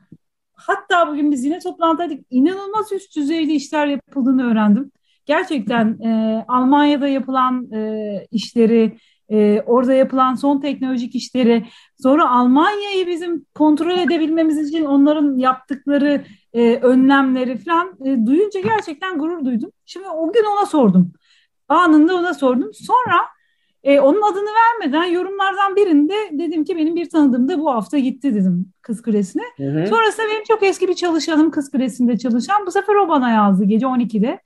hatta 0.54 1.08
bugün 1.08 1.32
biz 1.32 1.44
yine 1.44 1.58
toplantıdaydık. 1.58 2.26
inanılmaz 2.30 2.92
üst 2.92 3.16
düzeyde 3.16 3.52
işler 3.52 3.86
yapıldığını 3.86 4.50
öğrendim. 4.50 4.92
Gerçekten 5.26 6.00
e, 6.00 6.44
Almanya'da 6.48 7.08
yapılan 7.08 7.72
e, 7.72 8.26
işleri 8.30 8.96
e, 9.30 9.62
orada 9.66 9.94
yapılan 9.94 10.34
son 10.34 10.60
teknolojik 10.60 11.14
işleri, 11.14 11.66
sonra 12.02 12.30
Almanya'yı 12.30 13.06
bizim 13.06 13.46
kontrol 13.54 13.98
edebilmemiz 13.98 14.68
için 14.68 14.84
onların 14.84 15.36
yaptıkları 15.38 16.24
e, 16.52 16.76
önlemleri 16.76 17.58
falan 17.58 17.88
e, 18.04 18.26
duyunca 18.26 18.60
gerçekten 18.60 19.18
gurur 19.18 19.44
duydum. 19.44 19.70
Şimdi 19.86 20.08
o 20.08 20.32
gün 20.32 20.44
ona 20.56 20.66
sordum. 20.66 21.12
Anında 21.68 22.14
ona 22.14 22.34
sordum. 22.34 22.70
Sonra 22.74 23.16
e, 23.86 24.00
onun 24.00 24.32
adını 24.32 24.48
vermeden 24.48 25.04
yorumlardan 25.04 25.76
birinde 25.76 26.14
dedim 26.32 26.64
ki 26.64 26.76
benim 26.76 26.96
bir 26.96 27.10
tanıdığım 27.10 27.48
da 27.48 27.60
bu 27.60 27.70
hafta 27.70 27.98
gitti 27.98 28.34
dedim 28.34 28.72
Kız 28.82 29.02
Kulesi'ne. 29.02 29.42
Hı 29.56 29.80
hı. 29.80 29.86
Sonrasında 29.86 30.26
benim 30.26 30.44
çok 30.44 30.62
eski 30.62 30.88
bir 30.88 30.94
çalışanım 30.94 31.50
Kız 31.50 31.70
Kulesi'nde 31.70 32.18
çalışan 32.18 32.66
bu 32.66 32.70
sefer 32.70 32.94
o 32.94 33.08
bana 33.08 33.30
yazdı 33.30 33.64
gece 33.64 33.86
12'de. 33.86 34.40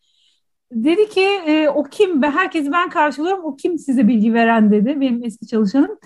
Dedi 0.72 1.08
ki 1.08 1.26
e, 1.46 1.68
o 1.68 1.84
kim? 1.84 2.22
Ve 2.22 2.30
herkesi 2.30 2.72
ben 2.72 2.90
karşılıyorum. 2.90 3.44
O 3.44 3.56
kim 3.56 3.78
size 3.78 4.08
bilgi 4.08 4.34
veren 4.34 4.72
dedi. 4.72 5.00
Benim 5.00 5.24
eski 5.24 5.46
çalışanım. 5.46 5.98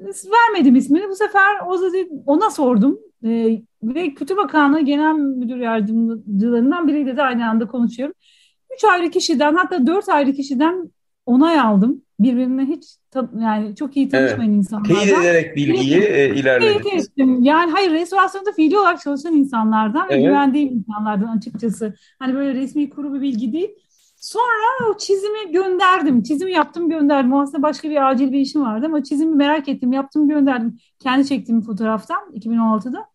Vermedim 0.00 0.76
ismini. 0.76 1.08
Bu 1.08 1.16
sefer 1.16 1.56
o 1.66 1.82
dedi, 1.82 2.08
ona 2.26 2.50
sordum. 2.50 2.98
E, 3.24 3.60
ve 3.82 4.14
Kültür 4.14 4.36
Bakanlığı 4.36 4.80
Genel 4.80 5.14
Müdür 5.14 5.56
Yardımcılarından 5.56 6.88
biriyle 6.88 7.16
de 7.16 7.22
aynı 7.22 7.48
anda 7.48 7.66
konuşuyorum. 7.66 8.14
Üç 8.74 8.84
ayrı 8.84 9.10
kişiden 9.10 9.54
hatta 9.54 9.86
dört 9.86 10.08
ayrı 10.08 10.32
kişiden 10.32 10.90
onay 11.26 11.60
aldım. 11.60 12.02
Birbirine 12.20 12.64
hiç 12.64 12.84
yani 13.40 13.76
çok 13.76 13.96
iyi 13.96 14.08
tanışmayan 14.08 14.50
evet. 14.50 14.58
insanlardan. 14.58 14.94
Teyit 14.94 15.18
ederek 15.18 15.56
bilgiyi 15.56 16.00
e, 16.00 16.34
ilerledik. 16.34 17.10
Yani 17.40 17.70
hayır 17.70 17.90
restorasyonda 17.90 18.52
fiili 18.52 18.78
olarak 18.78 19.00
çalışan 19.00 19.34
insanlardan 19.34 20.06
evet. 20.10 20.18
ve 20.18 20.26
güvendiğim 20.26 20.72
insanlardan 20.72 21.36
açıkçası. 21.36 21.94
Hani 22.18 22.34
böyle 22.34 22.54
resmi 22.54 22.90
kuru 22.90 23.14
bir 23.14 23.20
bilgi 23.20 23.52
değil. 23.52 23.70
Sonra 24.20 24.90
o 24.90 24.98
çizimi 24.98 25.52
gönderdim. 25.52 26.22
Çizimi 26.22 26.52
yaptım 26.52 26.88
gönderdim. 26.88 27.32
O 27.32 27.40
aslında 27.40 27.62
başka 27.62 27.90
bir 27.90 28.10
acil 28.10 28.32
bir 28.32 28.40
işim 28.40 28.62
vardı 28.62 28.86
ama 28.86 29.04
çizimi 29.04 29.34
merak 29.34 29.68
ettim. 29.68 29.92
Yaptım 29.92 30.28
gönderdim. 30.28 30.78
Kendi 30.98 31.26
çektiğim 31.28 31.60
fotoğraftan 31.60 32.32
2016'da. 32.34 33.06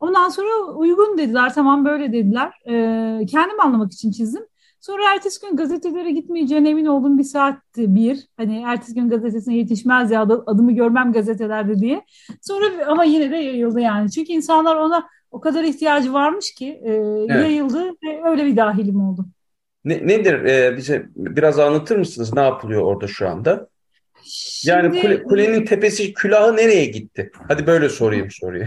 Ondan 0.00 0.28
sonra 0.28 0.64
uygun 0.64 1.18
dediler. 1.18 1.54
Tamam 1.54 1.84
böyle 1.84 2.12
dediler. 2.12 2.52
Ee, 2.68 3.26
kendim 3.26 3.60
anlamak 3.60 3.92
için 3.92 4.10
çizdim. 4.10 4.42
Sonra 4.80 5.14
ertesi 5.14 5.46
gün 5.46 5.56
gazetelere 5.56 6.10
gitmeyeceğine 6.10 6.70
emin 6.70 6.86
olduğum 6.86 7.18
bir 7.18 7.24
saatti 7.24 7.94
bir. 7.94 8.28
Hani 8.36 8.62
ertesi 8.66 8.94
gün 8.94 9.08
gazetesine 9.08 9.56
yetişmez 9.56 10.10
ya 10.10 10.22
adımı 10.22 10.72
görmem 10.72 11.12
gazetelerde 11.12 11.78
diye. 11.78 12.04
Sonra 12.42 12.86
ama 12.86 13.04
yine 13.04 13.30
de 13.30 13.36
yayıldı 13.36 13.80
yani. 13.80 14.10
Çünkü 14.10 14.32
insanlar 14.32 14.76
ona 14.76 15.08
o 15.30 15.40
kadar 15.40 15.64
ihtiyacı 15.64 16.12
varmış 16.12 16.54
ki 16.54 16.80
e, 16.84 16.92
evet. 16.92 17.30
yayıldı 17.30 17.84
ve 18.04 18.22
öyle 18.24 18.46
bir 18.46 18.56
dahilim 18.56 19.00
oldu. 19.00 19.26
Ne, 19.84 20.06
nedir 20.06 20.44
e, 20.44 20.76
bize 20.76 21.06
biraz 21.16 21.58
anlatır 21.58 21.96
mısınız 21.96 22.34
ne 22.34 22.40
yapılıyor 22.40 22.82
orada 22.82 23.06
şu 23.06 23.28
anda? 23.28 23.68
Şimdi, 24.24 24.70
yani 24.70 25.00
kule, 25.02 25.22
kulenin 25.22 25.64
tepesi 25.64 26.12
külahı 26.12 26.56
nereye 26.56 26.84
gitti? 26.84 27.30
Hadi 27.48 27.66
böyle 27.66 27.88
sorayım 27.88 28.30
soruyu. 28.30 28.66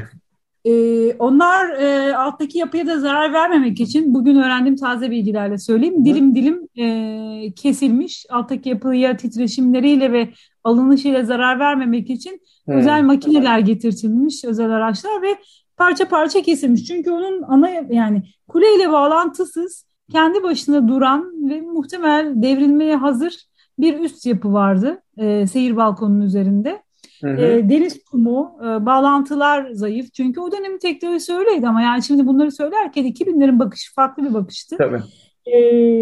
E, 0.65 0.72
onlar 1.13 1.70
e, 1.70 2.15
alttaki 2.15 2.58
yapıya 2.58 2.88
da 2.88 3.00
zarar 3.00 3.34
vermemek 3.34 3.80
için 3.80 4.13
bugün 4.13 4.36
öğrendiğim 4.36 4.75
taze 4.75 5.12
bilgilerle 5.12 5.58
söyleyeyim. 5.58 6.06
Dilim 6.06 6.36
dilim 6.36 6.68
e, 6.77 7.53
kesilmiş. 7.53 8.25
Alttaki 8.30 8.70
yapıya 8.70 9.18
titreşimleriyle 9.18 10.12
ve 10.12 10.30
alınışıyla 10.63 11.24
zarar 11.24 11.60
vermemek 11.60 12.10
için 12.10 12.41
Hı. 12.65 12.72
özel 12.72 13.03
makineler 13.03 13.60
getirtilmiş, 13.60 14.46
özel 14.46 14.70
araçlar 14.70 15.22
ve 15.22 15.36
parça 15.77 16.08
parça 16.08 16.41
kesilmiş. 16.41 16.86
Çünkü 16.86 17.12
onun 17.12 17.41
ana 17.41 17.70
yani 17.70 18.24
kuleyle 18.48 18.91
bağlantısız 18.91 19.86
kendi 20.12 20.44
başına 20.44 20.88
duran 20.88 21.50
ve 21.50 21.62
muhtemel 21.62 22.34
devrilmeye 22.36 22.96
hazır 22.96 23.38
bir 23.80 24.00
üst 24.00 24.25
yapı 24.25 24.53
vardı 24.53 25.01
e, 25.18 25.48
seyir 25.48 25.75
balkonunun 25.75 26.22
üzerinde. 26.22 26.82
Hı 27.22 27.27
hı. 27.27 27.41
E, 27.41 27.70
deniz 27.70 28.03
kumu, 28.03 28.60
e, 28.62 28.86
bağlantılar 28.86 29.72
zayıf. 29.72 30.13
Çünkü 30.13 30.39
o 30.39 30.51
dönemin 30.51 30.77
teknolojisi 30.77 31.34
öyleydi 31.34 31.68
ama 31.68 31.82
yani 31.82 32.03
şimdi 32.03 32.27
bunları 32.27 32.51
söylerken 32.51 33.06
2000'lerin 33.06 33.60
bakışı 33.60 33.94
farklı 33.94 34.24
bir 34.24 34.34
bakıştı. 34.34 34.77
Tabii. 34.77 35.01
E, 35.46 35.58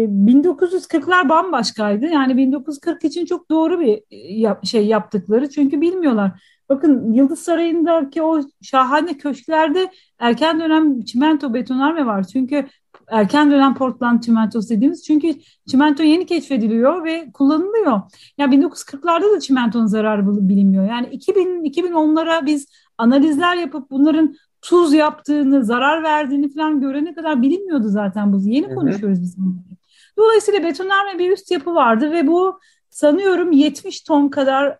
1940'lar 0.06 1.28
bambaşkaydı. 1.28 2.06
Yani 2.06 2.36
1940 2.36 3.04
için 3.04 3.26
çok 3.26 3.50
doğru 3.50 3.80
bir 3.80 4.02
yap, 4.40 4.66
şey 4.66 4.86
yaptıkları. 4.86 5.50
Çünkü 5.50 5.80
bilmiyorlar. 5.80 6.42
Bakın 6.68 7.12
Yıldız 7.12 7.38
Sarayı'ndaki 7.38 8.22
o 8.22 8.40
şahane 8.62 9.18
köşklerde 9.18 9.90
erken 10.18 10.60
dönem 10.60 11.02
çimento 11.02 11.54
betonarme 11.54 12.06
var. 12.06 12.24
Çünkü 12.24 12.66
erken 13.10 13.50
dönem 13.50 13.74
Portland 13.74 14.20
çimentosu 14.22 14.68
dediğimiz 14.68 15.04
çünkü 15.04 15.34
çimento 15.70 16.02
yeni 16.02 16.26
keşfediliyor 16.26 17.04
ve 17.04 17.30
kullanılıyor. 17.32 17.92
Ya 17.92 18.02
yani 18.38 18.54
1940'larda 18.54 19.36
da 19.36 19.40
çimentonun 19.40 19.86
zararı 19.86 20.48
bilinmiyor. 20.48 20.88
Yani 20.88 21.06
2000 21.06 21.64
2010'lara 21.64 22.46
biz 22.46 22.66
analizler 22.98 23.56
yapıp 23.56 23.90
bunların 23.90 24.36
tuz 24.62 24.92
yaptığını, 24.92 25.64
zarar 25.64 26.02
verdiğini 26.02 26.52
falan 26.52 26.80
görene 26.80 27.14
kadar 27.14 27.42
bilinmiyordu 27.42 27.88
zaten 27.88 28.32
bu. 28.32 28.40
Yeni 28.44 28.74
konuşuyoruz 28.74 29.22
biz 29.22 29.38
bunları. 29.38 29.76
Dolayısıyla 30.16 30.62
betonarme 30.62 31.18
bir 31.18 31.30
üst 31.30 31.50
yapı 31.50 31.74
vardı 31.74 32.12
ve 32.12 32.26
bu 32.26 32.60
sanıyorum 32.90 33.52
70 33.52 34.00
ton 34.00 34.28
kadar 34.28 34.78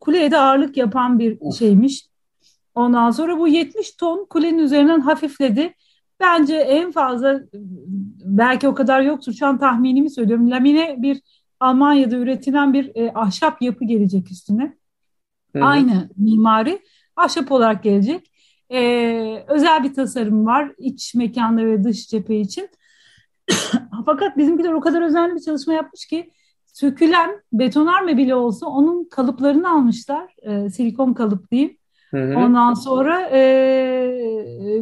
kuleye 0.00 0.30
de 0.30 0.38
ağırlık 0.38 0.76
yapan 0.76 1.18
bir 1.18 1.38
şeymiş. 1.58 2.06
Ondan 2.74 3.10
sonra 3.10 3.38
bu 3.38 3.48
70 3.48 3.90
ton 3.90 4.26
kulenin 4.30 4.58
üzerinden 4.58 5.00
hafifledi. 5.00 5.74
Bence 6.20 6.56
en 6.56 6.92
fazla 6.92 7.40
belki 8.24 8.68
o 8.68 8.74
kadar 8.74 9.00
yoktur. 9.00 9.32
Şu 9.32 9.46
an 9.46 9.58
tahminimi 9.58 10.10
söylüyorum. 10.10 10.50
Lamine 10.50 10.96
bir 10.98 11.22
Almanya'da 11.60 12.16
üretilen 12.16 12.72
bir 12.72 12.92
e, 12.94 13.12
ahşap 13.14 13.62
yapı 13.62 13.84
gelecek 13.84 14.30
üstüne. 14.30 14.76
Hı-hı. 15.52 15.64
Aynı 15.64 16.08
mimari 16.16 16.82
ahşap 17.16 17.52
olarak 17.52 17.82
gelecek. 17.82 18.30
E, 18.72 19.44
özel 19.48 19.84
bir 19.84 19.94
tasarım 19.94 20.46
var 20.46 20.72
iç 20.78 21.14
mekanda 21.14 21.66
ve 21.66 21.84
dış 21.84 22.08
cephe 22.08 22.36
için. 22.36 22.68
Fakat 24.06 24.36
bizimkiler 24.36 24.72
o 24.72 24.80
kadar 24.80 25.02
özenli 25.02 25.34
bir 25.34 25.40
çalışma 25.40 25.72
yapmış 25.72 26.06
ki 26.06 26.30
sökülen 26.66 27.42
betonarme 27.52 28.16
bile 28.16 28.34
olsa 28.34 28.66
onun 28.66 29.08
kalıplarını 29.08 29.70
almışlar. 29.70 30.34
E, 30.42 30.70
silikon 30.70 31.14
kalıp 31.14 31.50
diyeyim. 31.50 31.76
Hı 32.10 32.16
hı. 32.16 32.38
Ondan 32.38 32.74
sonra 32.74 33.20
e, 33.20 33.40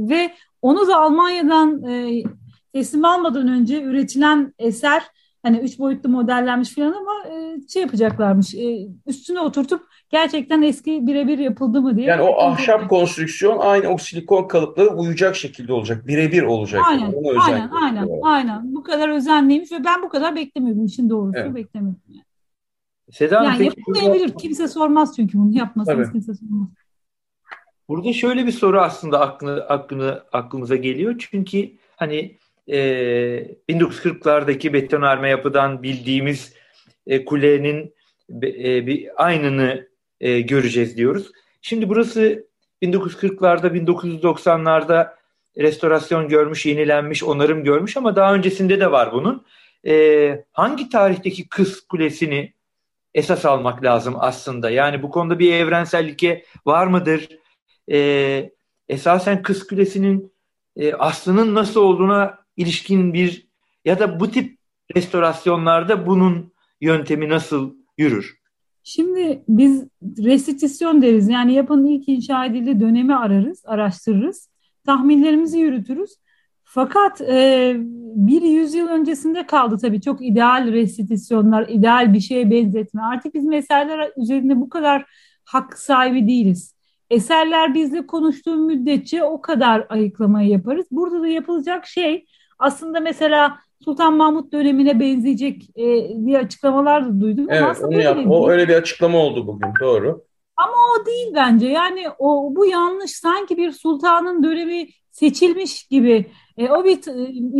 ve 0.00 0.30
onu 0.64 0.88
da 0.88 1.00
Almanya'dan 1.00 1.82
e, 1.82 2.22
teslim 2.72 3.04
almadan 3.04 3.48
önce 3.48 3.82
üretilen 3.82 4.54
eser 4.58 5.02
hani 5.42 5.58
üç 5.58 5.78
boyutlu 5.78 6.08
modellenmiş 6.08 6.74
falan 6.74 6.92
ama 6.92 7.28
e, 7.28 7.60
şey 7.68 7.82
yapacaklarmış 7.82 8.54
e, 8.54 8.88
üstüne 9.06 9.40
oturtup 9.40 9.82
gerçekten 10.10 10.62
eski 10.62 11.06
birebir 11.06 11.38
yapıldı 11.38 11.82
mı 11.82 11.96
diye. 11.96 12.06
Yani 12.06 12.22
o 12.22 12.40
ahşap 12.40 12.74
olacak. 12.74 12.90
konstrüksiyon 12.90 13.58
aynı 13.58 13.88
o 13.88 13.98
silikon 13.98 14.48
kalıpları 14.48 14.88
uyacak 14.88 15.36
şekilde 15.36 15.72
olacak. 15.72 16.06
Birebir 16.06 16.42
olacak. 16.42 16.82
Aynen, 16.88 17.00
yani. 17.00 17.40
aynen, 17.40 17.70
aynen, 17.82 18.08
aynen. 18.22 18.74
Bu 18.74 18.82
kadar 18.82 19.08
özenliymiş 19.08 19.72
ve 19.72 19.84
ben 19.84 20.02
bu 20.02 20.08
kadar 20.08 20.36
beklemiyordum 20.36 20.84
işin 20.84 21.10
doğrusu 21.10 21.38
evet. 21.38 21.54
beklemiyordum. 21.54 22.02
Yani. 22.08 22.24
Seda 23.10 23.44
yani 23.44 23.64
yapılmayabilir. 23.64 24.34
Kimse 24.34 24.68
sormaz 24.68 25.16
çünkü 25.16 25.38
bunu 25.38 25.56
yapmasanız 25.56 26.12
kimse 26.12 26.34
sormaz. 26.34 26.68
Burada 27.88 28.12
şöyle 28.12 28.46
bir 28.46 28.52
soru 28.52 28.80
aslında 28.80 29.20
aklına, 29.20 29.62
aklına, 29.62 30.24
aklımıza 30.32 30.76
geliyor. 30.76 31.14
Çünkü 31.18 31.72
hani 31.96 32.38
e, 32.68 32.78
1940'lardaki 33.68 34.72
betonarme 34.72 35.28
yapıdan 35.28 35.82
bildiğimiz 35.82 36.54
e, 37.06 37.24
kulenin 37.24 37.94
e, 38.42 38.86
bir 38.86 39.24
aynını 39.24 39.88
e, 40.20 40.40
göreceğiz 40.40 40.96
diyoruz. 40.96 41.32
Şimdi 41.62 41.88
burası 41.88 42.46
1940'larda, 42.82 43.66
1990'larda 43.66 45.14
restorasyon 45.58 46.28
görmüş, 46.28 46.66
yenilenmiş, 46.66 47.22
onarım 47.22 47.64
görmüş 47.64 47.96
ama 47.96 48.16
daha 48.16 48.34
öncesinde 48.34 48.80
de 48.80 48.92
var 48.92 49.12
bunun. 49.12 49.46
E, 49.86 50.44
hangi 50.52 50.88
tarihteki 50.88 51.48
Kız 51.48 51.80
Kulesi'ni 51.80 52.52
esas 53.14 53.44
almak 53.44 53.84
lazım 53.84 54.14
aslında? 54.18 54.70
Yani 54.70 55.02
bu 55.02 55.10
konuda 55.10 55.38
bir 55.38 55.52
evrensellik 55.52 56.24
var 56.66 56.86
mıdır? 56.86 57.28
E, 57.92 58.50
esasen 58.88 59.42
Kız 59.42 59.66
Kulesi'nin 59.66 60.32
e, 60.76 60.94
aslının 60.94 61.54
nasıl 61.54 61.80
olduğuna 61.80 62.38
ilişkin 62.56 63.14
bir 63.14 63.48
ya 63.84 63.98
da 63.98 64.20
bu 64.20 64.30
tip 64.30 64.58
restorasyonlarda 64.96 66.06
bunun 66.06 66.52
yöntemi 66.80 67.28
nasıl 67.28 67.74
yürür? 67.98 68.38
Şimdi 68.82 69.44
biz 69.48 69.84
restitisyon 70.18 71.02
deriz. 71.02 71.28
Yani 71.28 71.54
yapının 71.54 71.86
ilk 71.86 72.08
inşa 72.08 72.44
edildiği 72.44 72.80
dönemi 72.80 73.16
ararız, 73.16 73.62
araştırırız. 73.66 74.48
Tahminlerimizi 74.86 75.58
yürütürüz. 75.58 76.10
Fakat 76.64 77.20
e, 77.20 77.72
bir 78.16 78.42
yüzyıl 78.42 78.88
öncesinde 78.88 79.46
kaldı 79.46 79.78
tabii 79.78 80.00
çok 80.00 80.26
ideal 80.26 80.72
restitisyonlar, 80.72 81.68
ideal 81.68 82.14
bir 82.14 82.20
şeye 82.20 82.50
benzetme. 82.50 83.02
Artık 83.02 83.34
biz 83.34 83.52
eserler 83.52 84.10
üzerinde 84.16 84.60
bu 84.60 84.68
kadar 84.68 85.04
hak 85.44 85.78
sahibi 85.78 86.28
değiliz 86.28 86.73
eserler 87.10 87.74
bizle 87.74 88.06
konuştuğu 88.06 88.56
müddetçe 88.56 89.24
o 89.24 89.40
kadar 89.40 89.86
ayıklamayı 89.88 90.48
yaparız. 90.48 90.86
Burada 90.90 91.22
da 91.22 91.28
yapılacak 91.28 91.86
şey 91.86 92.26
aslında 92.58 93.00
mesela 93.00 93.58
Sultan 93.84 94.16
Mahmut 94.16 94.52
dönemine 94.52 95.00
benzeyecek 95.00 95.62
e, 95.76 95.84
diye 96.26 96.38
açıklamalar 96.38 97.08
da 97.08 97.20
duydum. 97.20 97.46
Evet, 97.48 97.82
onu 97.82 98.02
yap. 98.02 98.18
O 98.28 98.50
öyle 98.50 98.68
bir 98.68 98.74
açıklama 98.74 99.18
oldu 99.18 99.46
bugün. 99.46 99.68
Doğru. 99.80 100.24
Ama 100.56 100.72
o 100.72 101.06
değil 101.06 101.32
bence. 101.34 101.66
Yani 101.66 102.06
o 102.18 102.56
bu 102.56 102.66
yanlış. 102.66 103.10
Sanki 103.10 103.56
bir 103.56 103.72
sultanın 103.72 104.42
dönemi 104.42 104.86
seçilmiş 105.10 105.84
gibi. 105.84 106.26
E, 106.56 106.68
o 106.70 106.84
bir 106.84 107.00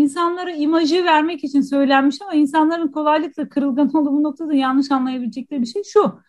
insanlara 0.01 0.51
imajı 0.51 1.05
vermek 1.05 1.45
için 1.45 1.61
söylenmiş 1.61 2.17
ama 2.23 2.35
insanların 2.35 2.89
kolaylıkla 2.89 3.49
kırılgan 3.49 3.89
olduğu 3.97 4.13
bu 4.13 4.23
noktada 4.23 4.55
yanlış 4.55 4.91
anlayabilecekleri 4.91 5.61
bir 5.61 5.67
şey 5.67 5.83
şu 5.85 6.21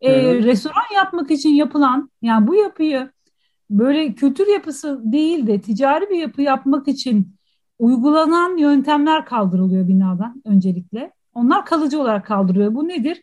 e, 0.00 0.34
restoran 0.34 0.94
yapmak 0.94 1.30
için 1.30 1.50
yapılan 1.50 2.10
yani 2.22 2.46
bu 2.46 2.54
yapıyı 2.54 3.10
böyle 3.70 4.14
kültür 4.14 4.46
yapısı 4.46 5.00
değil 5.04 5.46
de 5.46 5.60
ticari 5.60 6.10
bir 6.10 6.18
yapı 6.18 6.42
yapmak 6.42 6.88
için 6.88 7.36
uygulanan 7.78 8.56
yöntemler 8.56 9.24
kaldırılıyor 9.24 9.88
binadan 9.88 10.42
öncelikle. 10.44 11.12
Onlar 11.34 11.66
kalıcı 11.66 12.00
olarak 12.00 12.26
kaldırılıyor. 12.26 12.74
Bu 12.74 12.88
nedir? 12.88 13.22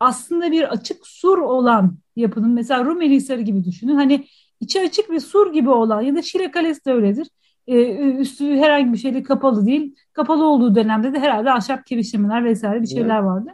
Aslında 0.00 0.52
bir 0.52 0.72
açık 0.72 1.06
sur 1.06 1.38
olan 1.38 1.98
yapının 2.16 2.50
mesela 2.50 2.84
Rumeli 2.84 3.14
Hisarı 3.14 3.40
gibi 3.40 3.64
düşünün. 3.64 3.94
Hani 3.94 4.26
içi 4.60 4.80
açık 4.80 5.10
bir 5.10 5.20
sur 5.20 5.52
gibi 5.52 5.70
olan 5.70 6.00
ya 6.02 6.14
da 6.14 6.22
Şile 6.22 6.50
Kalesi 6.50 6.84
de 6.84 6.92
öyledir. 6.92 7.28
Ee, 7.66 7.94
üstü 8.18 8.56
herhangi 8.56 8.92
bir 8.92 8.98
şeyle 8.98 9.22
kapalı 9.22 9.66
değil. 9.66 9.94
Kapalı 10.12 10.44
olduğu 10.44 10.74
dönemde 10.74 11.12
de 11.12 11.18
herhalde 11.20 11.50
ahşap 11.52 11.86
kirişlemeler 11.86 12.44
vesaire 12.44 12.82
bir 12.82 12.86
şeyler 12.86 13.18
vardı. 13.18 13.50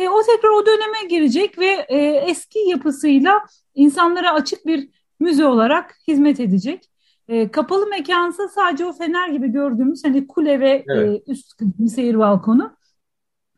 E, 0.00 0.08
o 0.08 0.22
tekrar 0.22 0.48
o 0.48 0.66
döneme 0.66 1.08
girecek 1.08 1.58
ve 1.58 1.86
e, 1.88 1.98
eski 2.28 2.58
yapısıyla 2.58 3.40
insanlara 3.74 4.32
açık 4.32 4.66
bir 4.66 4.88
müze 5.20 5.46
olarak 5.46 5.96
hizmet 6.08 6.40
edecek. 6.40 6.84
E, 7.28 7.50
kapalı 7.50 7.86
mekansa 7.86 8.48
sadece 8.48 8.84
o 8.84 8.92
fener 8.92 9.28
gibi 9.28 9.48
gördüğümüz 9.48 10.04
hani 10.04 10.26
kule 10.26 10.60
ve 10.60 10.84
evet. 10.88 11.22
e, 11.28 11.32
üst 11.32 11.62
seyir 11.94 12.18
balkonu. 12.18 12.76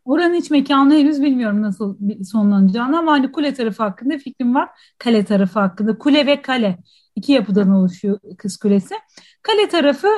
Oranın 0.05 0.35
iç 0.35 0.51
mekanı 0.51 0.95
henüz 0.95 1.23
bilmiyorum 1.23 1.63
nasıl 1.63 1.97
sonlanacağını 2.25 2.99
ama 2.99 3.13
hani 3.13 3.33
kule 3.33 3.55
tarafı 3.55 3.83
hakkında 3.83 4.19
fikrim 4.19 4.55
var. 4.55 4.69
Kale 4.99 5.25
tarafı 5.25 5.61
hakkında. 5.61 5.99
Kule 5.99 6.27
ve 6.27 6.43
kale 6.43 6.79
iki 7.17 7.33
yapıdan 7.33 7.71
oluşuyor 7.71 8.19
Kız 8.39 8.57
Kulesi. 8.57 8.95
Kale 9.43 9.69
tarafı 9.69 10.09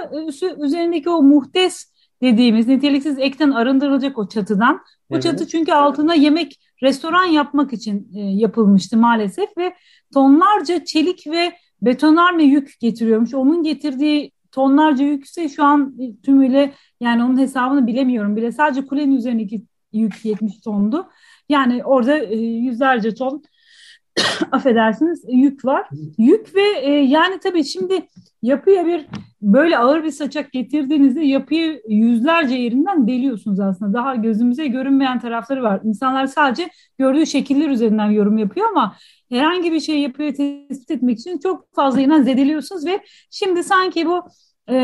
üzerindeki 0.65 1.11
o 1.11 1.23
muhtes 1.23 1.94
dediğimiz 2.23 2.69
niteliksiz 2.69 3.19
ekten 3.19 3.51
arındırılacak 3.51 4.19
o 4.19 4.29
çatıdan. 4.29 4.81
O 5.11 5.21
çatı 5.21 5.47
çünkü 5.49 5.73
altına 5.73 6.15
yemek, 6.15 6.61
restoran 6.83 7.25
yapmak 7.25 7.73
için 7.73 8.09
e, 8.15 8.21
yapılmıştı 8.21 8.97
maalesef 8.97 9.59
ve 9.59 9.75
tonlarca 10.15 10.85
çelik 10.85 11.27
ve 11.27 11.53
betonarme 11.83 12.45
yük 12.45 12.81
getiriyormuş. 12.81 13.35
Onun 13.35 13.63
getirdiği 13.63 14.33
tonlarca 14.53 15.05
yük 15.05 15.25
ise 15.25 15.49
şu 15.49 15.65
an 15.65 15.95
tümüyle 16.23 16.75
yani 17.01 17.25
onun 17.25 17.39
hesabını 17.39 17.87
bilemiyorum 17.87 18.37
bile. 18.37 18.53
Sadece 18.53 18.87
kulenin 18.87 19.17
üzerindeki 19.17 19.63
yük 19.93 20.25
70 20.25 20.61
tondu. 20.61 21.09
Yani 21.49 21.85
orada 21.85 22.19
e, 22.19 22.37
yüzlerce 22.37 23.15
ton 23.15 23.43
affedersiniz 24.53 25.25
yük 25.29 25.65
var. 25.65 25.89
Yük 26.19 26.55
ve 26.55 26.81
e, 26.81 26.91
yani 26.91 27.39
tabii 27.43 27.65
şimdi 27.65 28.09
yapıya 28.43 28.87
bir 28.87 29.07
böyle 29.45 29.79
ağır 29.79 30.05
bir 30.05 30.11
saçak 30.11 30.53
getirdiğinizde 30.53 31.21
yapıyı 31.21 31.83
yüzlerce 31.89 32.55
yerinden 32.55 33.09
deliyorsunuz 33.09 33.61
aslında. 33.61 33.93
Daha 33.93 34.15
gözümüze 34.15 34.67
görünmeyen 34.67 35.21
tarafları 35.21 35.63
var. 35.63 35.81
İnsanlar 35.85 36.27
sadece 36.27 36.69
gördüğü 36.99 37.27
şekiller 37.27 37.69
üzerinden 37.69 38.11
yorum 38.11 38.39
yapıyor 38.39 38.69
ama 38.71 38.97
herhangi 39.31 39.73
bir 39.73 39.81
şey 39.81 39.99
yapıyor 40.01 40.35
tespit 40.35 40.91
etmek 40.91 41.19
için 41.19 41.39
çok 41.39 41.75
fazla 41.75 42.01
yine 42.01 42.23
zedeliyorsunuz 42.23 42.87
ve 42.87 43.01
şimdi 43.31 43.65
sanki 43.65 44.07
bu 44.07 44.23
e, 44.69 44.75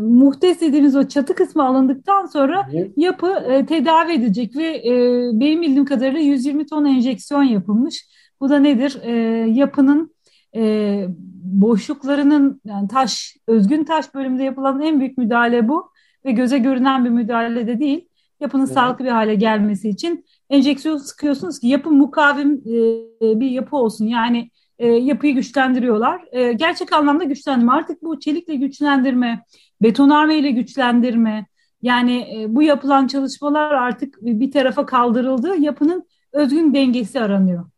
muhtes 0.00 0.60
dediğimiz 0.60 0.96
o 0.96 1.08
çatı 1.08 1.34
kısmı 1.34 1.66
alındıktan 1.66 2.26
sonra 2.26 2.68
yapı 2.96 3.30
e, 3.30 3.66
tedavi 3.66 4.12
edecek 4.12 4.56
ve 4.56 4.66
e, 4.66 4.92
benim 5.40 5.62
bildiğim 5.62 5.84
kadarıyla 5.84 6.20
120 6.20 6.66
ton 6.66 6.84
enjeksiyon 6.84 7.42
yapılmış. 7.42 8.06
Bu 8.40 8.50
da 8.50 8.58
nedir? 8.58 8.98
E, 9.02 9.12
yapının 9.50 10.11
e, 10.56 11.04
boşluklarının 11.44 12.60
yani 12.64 12.88
taş, 12.88 13.36
özgün 13.46 13.84
taş 13.84 14.14
bölümünde 14.14 14.42
yapılan 14.42 14.80
en 14.80 15.00
büyük 15.00 15.18
müdahale 15.18 15.68
bu 15.68 15.90
ve 16.24 16.32
göze 16.32 16.58
görünen 16.58 17.04
bir 17.04 17.10
müdahale 17.10 17.66
de 17.66 17.80
değil. 17.80 18.08
Yapının 18.40 18.64
evet. 18.64 18.74
sağlıklı 18.74 19.04
bir 19.04 19.10
hale 19.10 19.34
gelmesi 19.34 19.88
için 19.88 20.24
enjeksiyon 20.50 20.96
sıkıyorsunuz 20.96 21.58
ki 21.58 21.68
yapı 21.68 21.90
mukavim 21.90 22.52
e, 22.52 23.40
bir 23.40 23.50
yapı 23.50 23.76
olsun. 23.76 24.06
Yani 24.06 24.50
e, 24.78 24.88
yapıyı 24.88 25.34
güçlendiriyorlar. 25.34 26.22
E, 26.32 26.52
gerçek 26.52 26.92
anlamda 26.92 27.24
güçlendirme. 27.24 27.72
Artık 27.72 28.02
bu 28.02 28.20
çelikle 28.20 28.54
güçlendirme, 28.54 29.44
betonarme 29.82 30.38
ile 30.38 30.50
güçlendirme, 30.50 31.46
yani 31.82 32.26
e, 32.36 32.54
bu 32.54 32.62
yapılan 32.62 33.06
çalışmalar 33.06 33.70
artık 33.70 34.18
bir 34.22 34.50
tarafa 34.50 34.86
kaldırıldı. 34.86 35.56
Yapının 35.56 36.04
özgün 36.32 36.74
dengesi 36.74 37.20
aranıyor. 37.20 37.71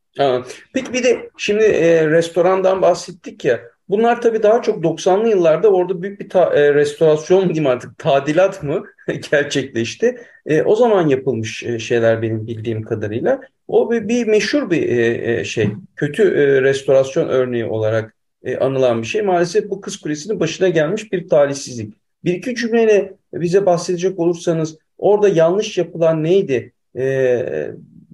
Peki 0.74 0.92
bir 0.92 1.05
de 1.05 1.31
şimdi 1.37 1.64
e, 1.64 2.11
restorandan 2.11 2.83
bahsettik 2.83 3.44
ya. 3.44 3.61
Bunlar 3.88 4.22
tabii 4.22 4.42
daha 4.42 4.62
çok 4.62 4.85
90'lı 4.85 5.29
yıllarda 5.29 5.68
orada 5.68 6.03
büyük 6.03 6.20
bir 6.20 6.29
ta, 6.29 6.55
e, 6.55 6.74
restorasyon 6.74 7.44
diyeyim 7.44 7.66
artık 7.66 7.98
tadilat 7.98 8.62
mı 8.62 8.85
gerçekleşti. 9.31 10.16
E, 10.46 10.62
o 10.62 10.77
zaman 10.77 11.09
yapılmış 11.09 11.62
e, 11.62 11.79
şeyler 11.79 12.22
benim 12.22 12.46
bildiğim 12.46 12.83
kadarıyla. 12.83 13.40
O 13.68 13.90
bir, 13.90 14.09
bir 14.09 14.27
meşhur 14.27 14.70
bir 14.70 14.88
e, 14.88 15.33
e, 15.33 15.44
şey, 15.44 15.68
kötü 15.96 16.22
e, 16.22 16.62
restorasyon 16.62 17.29
örneği 17.29 17.64
olarak 17.64 18.14
e, 18.44 18.57
anılan 18.57 19.03
bir 19.03 19.07
şey. 19.07 19.22
Maalesef 19.22 19.70
bu 19.70 19.81
Kız 19.81 19.96
Kulesi'nin 19.96 20.40
başına 20.40 20.68
gelmiş 20.68 21.12
bir 21.12 21.29
talihsizlik. 21.29 21.94
Bir 22.24 22.35
iki 22.35 22.55
cümleyle 22.55 23.12
bize 23.35 23.66
bahsedecek 23.66 24.18
olursanız 24.18 24.79
orada 24.98 25.29
yanlış 25.29 25.79
yapılan 25.79 26.24
neydi 26.24 26.72
e, 26.96 27.05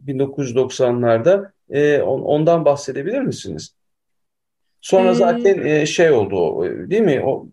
1990'larda? 0.07 1.51
E, 1.71 2.03
ondan 2.03 2.65
bahsedebilir 2.65 3.21
misiniz? 3.21 3.75
Sonra 4.81 5.11
ee, 5.11 5.15
zaten 5.15 5.67
e, 5.67 5.87
şey 5.87 6.11
oldu 6.11 6.65
değil 6.91 7.03
mi? 7.03 7.23
O 7.25 7.49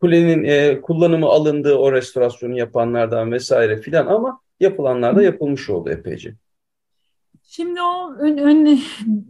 kulenin 0.00 0.44
e, 0.44 0.80
kullanımı 0.80 1.26
alındığı 1.26 1.74
o 1.74 1.92
restorasyonu 1.92 2.58
yapanlardan 2.58 3.32
vesaire 3.32 3.80
filan 3.80 4.06
ama 4.06 4.40
yapılanlar 4.60 5.16
da 5.16 5.22
yapılmış 5.22 5.70
oldu 5.70 5.90
epeyce. 5.90 6.34
Şimdi 7.42 7.82
o 7.82 8.14
ön, 8.14 8.36
ön, 8.36 8.80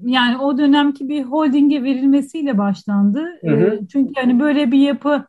yani 0.05 0.39
o 0.39 0.59
dönemki 0.59 1.09
bir 1.09 1.23
holdinge 1.23 1.83
verilmesiyle 1.83 2.59
başlandı. 2.59 3.25
Hı 3.41 3.51
hı. 3.51 3.75
E, 3.75 3.87
çünkü 3.93 4.13
hani 4.21 4.41
böyle 4.41 4.73
bir 4.73 4.79
yapı 4.79 5.27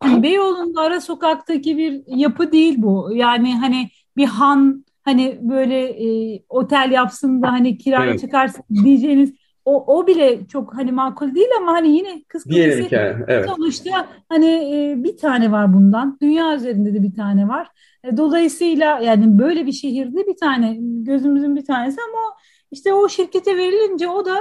hani 0.00 0.22
Beyoğlu'nda 0.22 0.80
ara 0.80 1.00
sokaktaki 1.00 1.78
bir 1.78 2.02
yapı 2.06 2.52
değil 2.52 2.74
bu. 2.78 3.10
Yani 3.12 3.56
hani 3.56 3.90
bir 4.16 4.26
han 4.26 4.84
hani 5.08 5.38
böyle 5.40 5.88
e, 5.88 6.40
otel 6.48 6.90
yapsın 6.92 7.42
da 7.42 7.52
hani 7.52 7.78
kiraya 7.78 8.10
evet. 8.10 8.20
çıkarsın 8.20 8.64
diyeceğiniz 8.84 9.32
o, 9.64 9.98
o 9.98 10.06
bile 10.06 10.46
çok 10.48 10.74
hani 10.74 10.92
makul 10.92 11.34
değil 11.34 11.48
ama 11.60 11.72
hani 11.72 11.96
yine 11.96 12.22
kız 12.28 12.44
kulesi 12.44 12.88
evet. 13.28 13.46
sonuçta 13.48 14.06
hani 14.28 14.46
e, 14.46 15.04
bir 15.04 15.16
tane 15.16 15.52
var 15.52 15.74
bundan. 15.74 16.18
Dünya 16.22 16.56
üzerinde 16.56 16.94
de 16.94 17.02
bir 17.02 17.14
tane 17.14 17.48
var. 17.48 17.68
E, 18.04 18.16
dolayısıyla 18.16 18.98
yani 18.98 19.38
böyle 19.38 19.66
bir 19.66 19.72
şehirde 19.72 20.26
bir 20.26 20.36
tane 20.36 20.76
gözümüzün 20.80 21.56
bir 21.56 21.64
tanesi 21.64 22.00
ama 22.08 22.36
işte 22.70 22.92
o 22.92 23.08
şirkete 23.08 23.56
verilince 23.56 24.08
o 24.08 24.24
da 24.24 24.36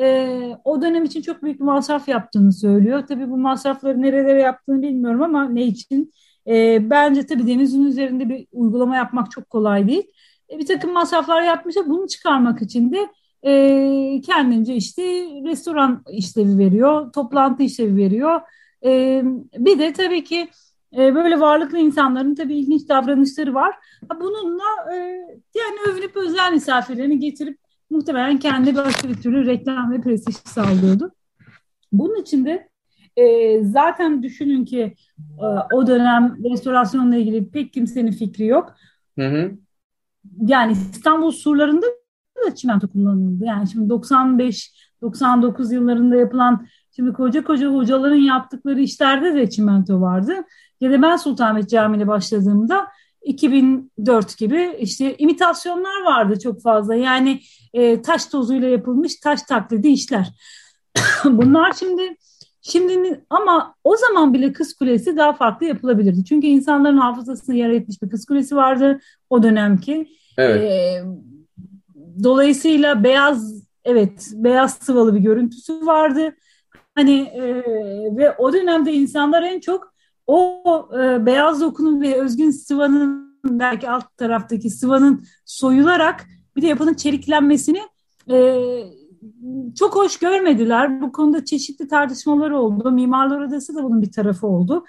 e, 0.00 0.28
o 0.64 0.82
dönem 0.82 1.04
için 1.04 1.22
çok 1.22 1.42
büyük 1.42 1.60
bir 1.60 1.64
masraf 1.64 2.08
yaptığını 2.08 2.52
söylüyor. 2.52 3.06
Tabii 3.08 3.30
bu 3.30 3.36
masrafları 3.36 4.02
nerelere 4.02 4.42
yaptığını 4.42 4.82
bilmiyorum 4.82 5.22
ama 5.22 5.48
ne 5.48 5.62
için? 5.62 6.12
E, 6.46 6.90
bence 6.90 7.26
tabii 7.26 7.46
denizin 7.46 7.84
üzerinde 7.84 8.28
bir 8.28 8.46
uygulama 8.52 8.96
yapmak 8.96 9.30
çok 9.30 9.50
kolay 9.50 9.88
değil. 9.88 10.02
E, 10.50 10.58
bir 10.58 10.66
takım 10.66 10.92
masraflar 10.92 11.42
yapmışlar. 11.42 11.88
Bunu 11.88 12.08
çıkarmak 12.08 12.62
için 12.62 12.92
de 12.92 13.08
e, 13.42 14.20
kendince 14.20 14.74
işte 14.74 15.02
restoran 15.44 16.04
işlevi 16.10 16.58
veriyor, 16.58 17.12
toplantı 17.12 17.62
işlevi 17.62 17.96
veriyor. 17.96 18.40
E, 18.84 19.22
bir 19.56 19.78
de 19.78 19.92
tabii 19.92 20.24
ki 20.24 20.48
e, 20.96 21.14
böyle 21.14 21.40
varlıklı 21.40 21.78
insanların 21.78 22.34
tabii 22.34 22.54
ilginç 22.54 22.88
davranışları 22.88 23.54
var. 23.54 23.74
Bununla 24.20 24.94
e, 24.94 24.96
yani 25.54 25.76
övünüp 25.86 26.16
özel 26.16 26.52
misafirlerini 26.52 27.18
getirip 27.18 27.58
muhtemelen 27.90 28.38
kendi 28.38 28.76
başka 28.76 29.08
bir 29.08 29.14
türlü 29.14 29.46
reklam 29.46 29.92
ve 29.92 30.00
prestij 30.00 30.34
sağlıyordu. 30.34 31.12
Bunun 31.92 32.20
için 32.20 32.44
de 32.44 32.68
e, 33.16 33.58
zaten 33.64 34.22
düşünün 34.22 34.64
ki 34.64 34.94
e, 35.38 35.46
o 35.74 35.86
dönem 35.86 36.36
restorasyonla 36.50 37.16
ilgili 37.16 37.50
pek 37.50 37.72
kimsenin 37.72 38.12
fikri 38.12 38.46
yok. 38.46 38.74
Hı 39.18 39.28
hı. 39.28 39.52
Yani 40.40 40.72
İstanbul 40.72 41.30
surlarında 41.30 41.86
da 42.46 42.54
çimento 42.54 42.88
kullanıldı. 42.88 43.44
Yani 43.44 43.68
şimdi 43.68 43.92
95-99 43.92 45.74
yıllarında 45.74 46.16
yapılan 46.16 46.66
şimdi 46.96 47.12
koca 47.12 47.44
koca 47.44 47.68
hocaların 47.68 48.16
yaptıkları 48.16 48.80
işlerde 48.80 49.34
de 49.34 49.50
çimento 49.50 50.00
vardı. 50.00 50.32
Ya 50.80 50.92
da 50.92 51.02
ben 51.02 51.16
Sultanahmet 51.16 51.70
Camii'ne 51.70 52.08
başladığımda 52.08 52.86
2004 53.22 54.38
gibi 54.38 54.76
işte 54.80 55.16
imitasyonlar 55.18 56.02
vardı 56.04 56.38
çok 56.38 56.62
fazla. 56.62 56.94
Yani 56.94 57.40
e, 57.74 58.02
taş 58.02 58.26
tozuyla 58.26 58.68
yapılmış 58.68 59.16
taş 59.16 59.42
taklidi 59.42 59.88
işler. 59.88 60.28
Bunlar 61.24 61.72
şimdi 61.72 62.16
Şimdi 62.62 63.24
ama 63.30 63.74
o 63.84 63.96
zaman 63.96 64.34
bile 64.34 64.52
Kız 64.52 64.74
Kulesi 64.74 65.16
daha 65.16 65.32
farklı 65.32 65.66
yapılabilirdi. 65.66 66.24
Çünkü 66.24 66.46
insanların 66.46 66.98
hafızasına 66.98 67.54
yer 67.54 67.70
etmiş 67.70 68.02
bir 68.02 68.10
Kız 68.10 68.26
Kulesi 68.26 68.56
vardı 68.56 69.00
o 69.30 69.42
dönemki. 69.42 70.08
Evet. 70.38 70.62
Ee, 70.62 71.02
dolayısıyla 72.24 73.04
beyaz 73.04 73.62
evet 73.84 74.30
beyaz 74.34 74.74
sıvalı 74.74 75.14
bir 75.14 75.20
görüntüsü 75.20 75.86
vardı. 75.86 76.34
Hani 76.94 77.20
e, 77.20 77.42
ve 78.16 78.36
o 78.38 78.52
dönemde 78.52 78.92
insanlar 78.92 79.42
en 79.42 79.60
çok 79.60 79.92
o 80.26 80.88
e, 80.98 81.26
beyaz 81.26 81.60
dokunun 81.60 82.00
ve 82.00 82.20
özgün 82.20 82.50
sıvanın 82.50 83.32
belki 83.44 83.90
alt 83.90 84.16
taraftaki 84.16 84.70
sıvanın 84.70 85.24
soyularak 85.44 86.26
bir 86.56 86.62
de 86.62 86.66
yapının 86.66 86.94
çeliklenmesini 86.94 87.80
e, 88.30 88.36
çok 89.78 89.96
hoş 89.96 90.18
görmediler. 90.18 91.00
Bu 91.00 91.12
konuda 91.12 91.44
çeşitli 91.44 91.88
tartışmalar 91.88 92.50
oldu. 92.50 92.90
Mimarlar 92.90 93.40
Odası 93.40 93.74
da 93.74 93.84
bunun 93.84 94.02
bir 94.02 94.12
tarafı 94.12 94.46
oldu. 94.46 94.84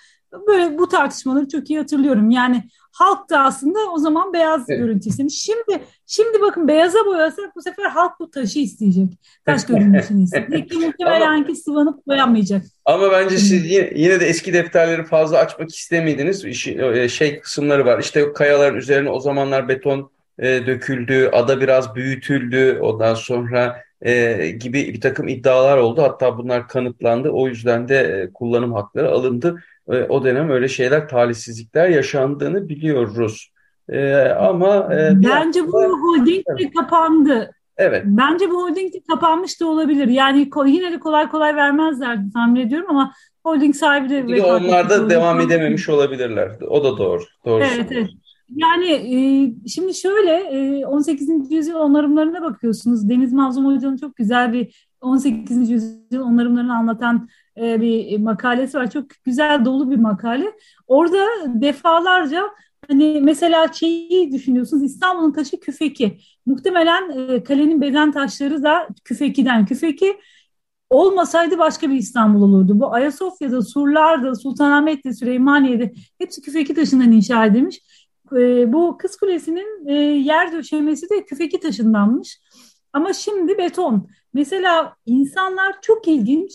Böyle 0.48 0.78
bu 0.78 0.90
tartışmaları 0.90 1.48
çok 1.48 1.70
iyi 1.70 1.80
hatırlıyorum. 1.80 2.30
Yani 2.30 2.64
halk 2.92 3.30
da 3.30 3.40
aslında 3.40 3.80
o 3.94 3.98
zaman 3.98 4.34
beyaz 4.34 4.70
evet. 4.70 4.80
görüntü 4.80 5.10
istemiş. 5.10 5.42
Şimdi 5.42 5.84
şimdi 6.08 6.42
bakın 6.42 6.68
beyaza 6.68 7.06
boyasak 7.06 7.56
bu 7.56 7.62
sefer 7.62 7.84
halk 7.84 8.12
bu 8.20 8.32
taşı 8.32 8.60
isteyecek. 8.60 9.08
Taş 9.46 9.66
görüntüsünü 9.68 10.24
isteyecek. 10.24 10.70
Ki 10.72 10.78
muhtemelen 10.78 11.48
ki 11.48 11.56
sıvanıp 11.56 12.08
boyamayacak. 12.08 12.62
Ama 12.86 13.12
bence 13.12 13.38
siz 13.38 13.72
yine, 13.72 13.92
yine 13.96 14.20
de 14.20 14.26
eski 14.26 14.54
defterleri 14.54 15.06
fazla 15.06 15.38
açmak 15.38 15.70
istemediniz. 15.70 16.46
E, 16.46 17.10
şey 17.10 17.40
kısımları 17.40 17.86
var. 17.86 18.00
İşte 18.00 18.34
kayaların 18.34 18.78
üzerine 18.78 19.10
o 19.10 19.20
zamanlar 19.20 19.68
beton 19.68 20.12
e, 20.40 20.68
döküldü, 20.68 21.30
ada 21.34 21.62
biraz 21.62 21.96
büyütüldü. 21.96 22.80
Ondan 22.82 23.14
sonra 23.14 23.84
e, 24.04 24.48
gibi 24.52 24.94
bir 24.94 25.02
takım 25.02 25.28
iddialar 25.28 25.78
oldu. 25.78 26.02
Hatta 26.02 26.38
bunlar 26.38 26.68
kanıtlandı. 26.68 27.30
O 27.30 27.48
yüzden 27.48 27.88
de 27.88 27.98
e, 27.98 28.34
kullanım 28.34 28.74
hakları 28.74 29.12
alındı. 29.12 29.64
E, 29.92 30.04
o 30.04 30.24
dönem 30.24 30.50
öyle 30.50 30.68
şeyler, 30.68 31.08
talihsizlikler 31.08 31.90
yaşandığını 31.90 32.70
biliyoruz. 32.70 33.52
E, 33.90 34.16
ama 34.22 34.96
e, 34.96 35.24
bence 35.24 35.68
bu 35.68 35.84
holding 35.84 36.46
de 36.60 36.72
kapandı. 36.72 37.52
Evet. 37.78 38.04
Bence 38.06 38.50
bu 38.50 38.64
holding 38.64 38.94
de 38.94 38.98
kapanmış 39.10 39.62
da 39.62 39.68
olabilir. 39.68 40.08
Yani 40.08 40.50
yine 40.66 40.92
de 40.92 41.00
kolay 41.00 41.30
kolay 41.30 41.56
vermezlerdi 41.56 42.34
tahmin 42.34 42.60
ediyorum 42.60 42.90
ama 42.90 43.14
holding 43.44 43.76
sahibi 43.76 44.10
de... 44.10 44.28
Bir 44.28 44.44
onlar 44.44 44.90
da 44.90 45.10
devam 45.10 45.42
edememiş 45.42 45.90
olabilirler. 45.90 46.52
O 46.68 46.84
da 46.84 46.98
doğru. 46.98 47.24
doğru 47.46 47.64
evet, 47.64 47.88
evet. 47.92 48.10
Yani 48.56 48.92
e, 48.92 49.68
şimdi 49.68 49.94
şöyle 49.94 50.32
e, 50.32 50.86
18. 50.86 51.30
yüzyıl 51.52 51.76
onarımlarına 51.76 52.42
bakıyorsunuz. 52.42 53.10
Deniz 53.10 53.34
Mazlum 53.34 53.66
Hoca'nın 53.66 53.98
çok 53.98 54.16
güzel 54.16 54.54
bir 54.54 54.88
18. 55.02 55.70
yüzyıl 55.70 56.22
onarımlarını 56.22 56.76
anlatan 56.76 57.30
e, 57.58 57.82
bir 57.82 58.20
makalesi 58.20 58.78
var. 58.78 58.92
Çok 58.92 59.06
güzel 59.24 59.66
dolu 59.66 59.92
bir 59.92 59.98
makale. 59.98 60.52
Orada 60.88 61.26
defalarca 61.48 62.44
hani 62.88 63.20
mesela 63.24 63.74
şeyi 63.74 64.32
düşünüyorsunuz 64.32 64.84
İstanbul'un 64.84 65.32
taşı 65.32 65.60
küfeki. 65.60 66.18
Muhtemelen 66.46 67.10
e, 67.10 67.44
kalenin 67.44 67.82
beden 67.82 68.12
taşları 68.12 68.64
da 68.64 68.88
küfekiden. 69.04 69.66
Küfeki 69.66 70.18
olmasaydı 70.90 71.58
başka 71.58 71.90
bir 71.90 71.96
İstanbul 71.96 72.42
olurdu. 72.42 72.80
Bu 72.80 72.94
Ayasofya'da, 72.94 73.62
Surlar'da, 73.62 74.36
Sultanahmet'te, 74.36 75.14
Süleymaniye'de 75.14 75.94
hepsi 76.20 76.42
küfeki 76.42 76.74
taşından 76.74 77.12
inşa 77.12 77.46
edilmiş 77.46 77.80
e, 78.40 78.74
bu 78.74 78.98
Kız 78.98 79.18
Kulesi'nin 79.18 79.88
e, 79.88 79.94
yer 80.04 80.52
döşemesi 80.52 81.10
de 81.10 81.26
küfeki 81.26 81.60
taşındanmış. 81.60 82.40
Ama 82.94 83.14
şimdi 83.14 83.58
beton. 83.58 84.08
Mesela 84.34 84.96
insanlar 85.06 85.76
çok 85.82 86.08
ilginç. 86.08 86.52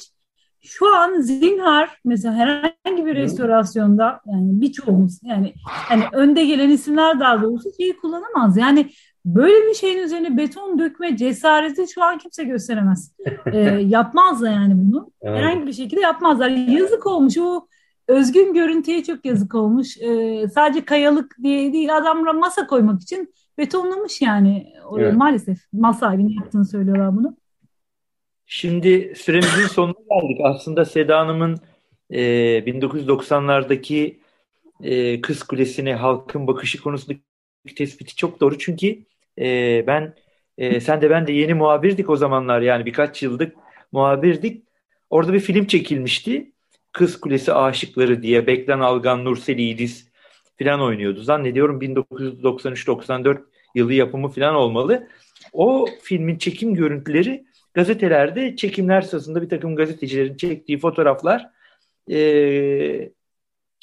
şu 0.60 0.96
an 0.96 1.20
zinhar 1.20 2.00
mesela 2.04 2.34
herhangi 2.34 3.06
bir 3.06 3.14
restorasyonda 3.14 4.20
yani 4.26 4.60
birçoğumuz 4.60 5.20
yani 5.22 5.54
hani 5.64 6.04
önde 6.12 6.44
gelen 6.44 6.70
isimler 6.70 7.20
daha 7.20 7.42
doğrusu 7.42 7.68
şeyi 7.76 7.96
kullanamaz. 7.96 8.56
Yani 8.56 8.90
böyle 9.24 9.66
bir 9.68 9.74
şeyin 9.74 9.98
üzerine 9.98 10.36
beton 10.36 10.78
dökme 10.78 11.16
cesareti 11.16 11.88
şu 11.94 12.04
an 12.04 12.18
kimse 12.18 12.44
gösteremez. 12.44 13.12
E, 13.52 13.58
yapmazlar 13.68 14.52
yani 14.52 14.74
bunu. 14.76 15.10
Herhangi 15.22 15.66
bir 15.66 15.72
şekilde 15.72 16.00
yapmazlar. 16.00 16.48
Yazık 16.48 17.06
olmuş 17.06 17.38
o 17.38 17.66
özgün 18.08 18.54
görüntüye 18.54 19.04
çok 19.04 19.24
yazık 19.24 19.54
olmuş. 19.54 19.96
E, 19.96 20.44
sadece 20.54 20.84
kayalık 20.84 21.36
diye 21.42 21.72
değil 21.72 21.96
adamla 21.96 22.32
masa 22.32 22.66
koymak 22.66 23.02
için 23.02 23.34
betonlamış 23.58 24.22
yani. 24.22 24.72
Evet. 24.98 25.14
Maalesef 25.14 25.58
masa 25.72 25.98
sahibinin 25.98 26.40
yaptığını 26.40 26.64
söylüyorlar 26.64 27.16
bunu. 27.16 27.36
Şimdi 28.46 29.12
süremizin 29.16 29.66
sonuna 29.66 30.20
geldik. 30.20 30.40
Aslında 30.44 30.84
Seda 30.84 31.18
Hanım'ın 31.18 31.58
e, 32.10 32.20
1990'lardaki 32.58 34.18
e, 34.82 35.20
Kız 35.20 35.42
Kulesi'ne 35.42 35.94
halkın 35.94 36.46
bakışı 36.46 36.82
konusundaki 36.82 37.22
tespiti 37.76 38.16
çok 38.16 38.40
doğru. 38.40 38.58
Çünkü 38.58 39.04
e, 39.38 39.84
ben 39.86 40.14
e, 40.58 40.80
sen 40.80 41.02
de 41.02 41.10
ben 41.10 41.26
de 41.26 41.32
yeni 41.32 41.54
muhabirdik 41.54 42.10
o 42.10 42.16
zamanlar 42.16 42.60
yani 42.60 42.86
birkaç 42.86 43.22
yıllık 43.22 43.56
muhabirdik. 43.92 44.64
Orada 45.10 45.32
bir 45.32 45.40
film 45.40 45.66
çekilmişti. 45.66 46.52
Kız 46.98 47.20
Kulesi 47.20 47.52
Aşıkları 47.52 48.22
diye 48.22 48.46
Beklen 48.46 48.80
Algan, 48.80 49.24
Nursel 49.24 49.58
İdiz 49.58 50.08
falan 50.58 50.80
oynuyordu. 50.80 51.22
Zannediyorum 51.22 51.80
1993-94 51.80 53.38
yılı 53.74 53.92
yapımı 53.92 54.28
falan 54.28 54.54
olmalı. 54.54 55.08
O 55.52 55.86
filmin 56.02 56.38
çekim 56.38 56.74
görüntüleri 56.74 57.44
gazetelerde 57.74 58.56
çekimler 58.56 59.02
sırasında 59.02 59.42
bir 59.42 59.48
takım 59.48 59.76
gazetecilerin 59.76 60.36
çektiği 60.36 60.78
fotoğraflar 60.78 61.50
e, 62.10 63.10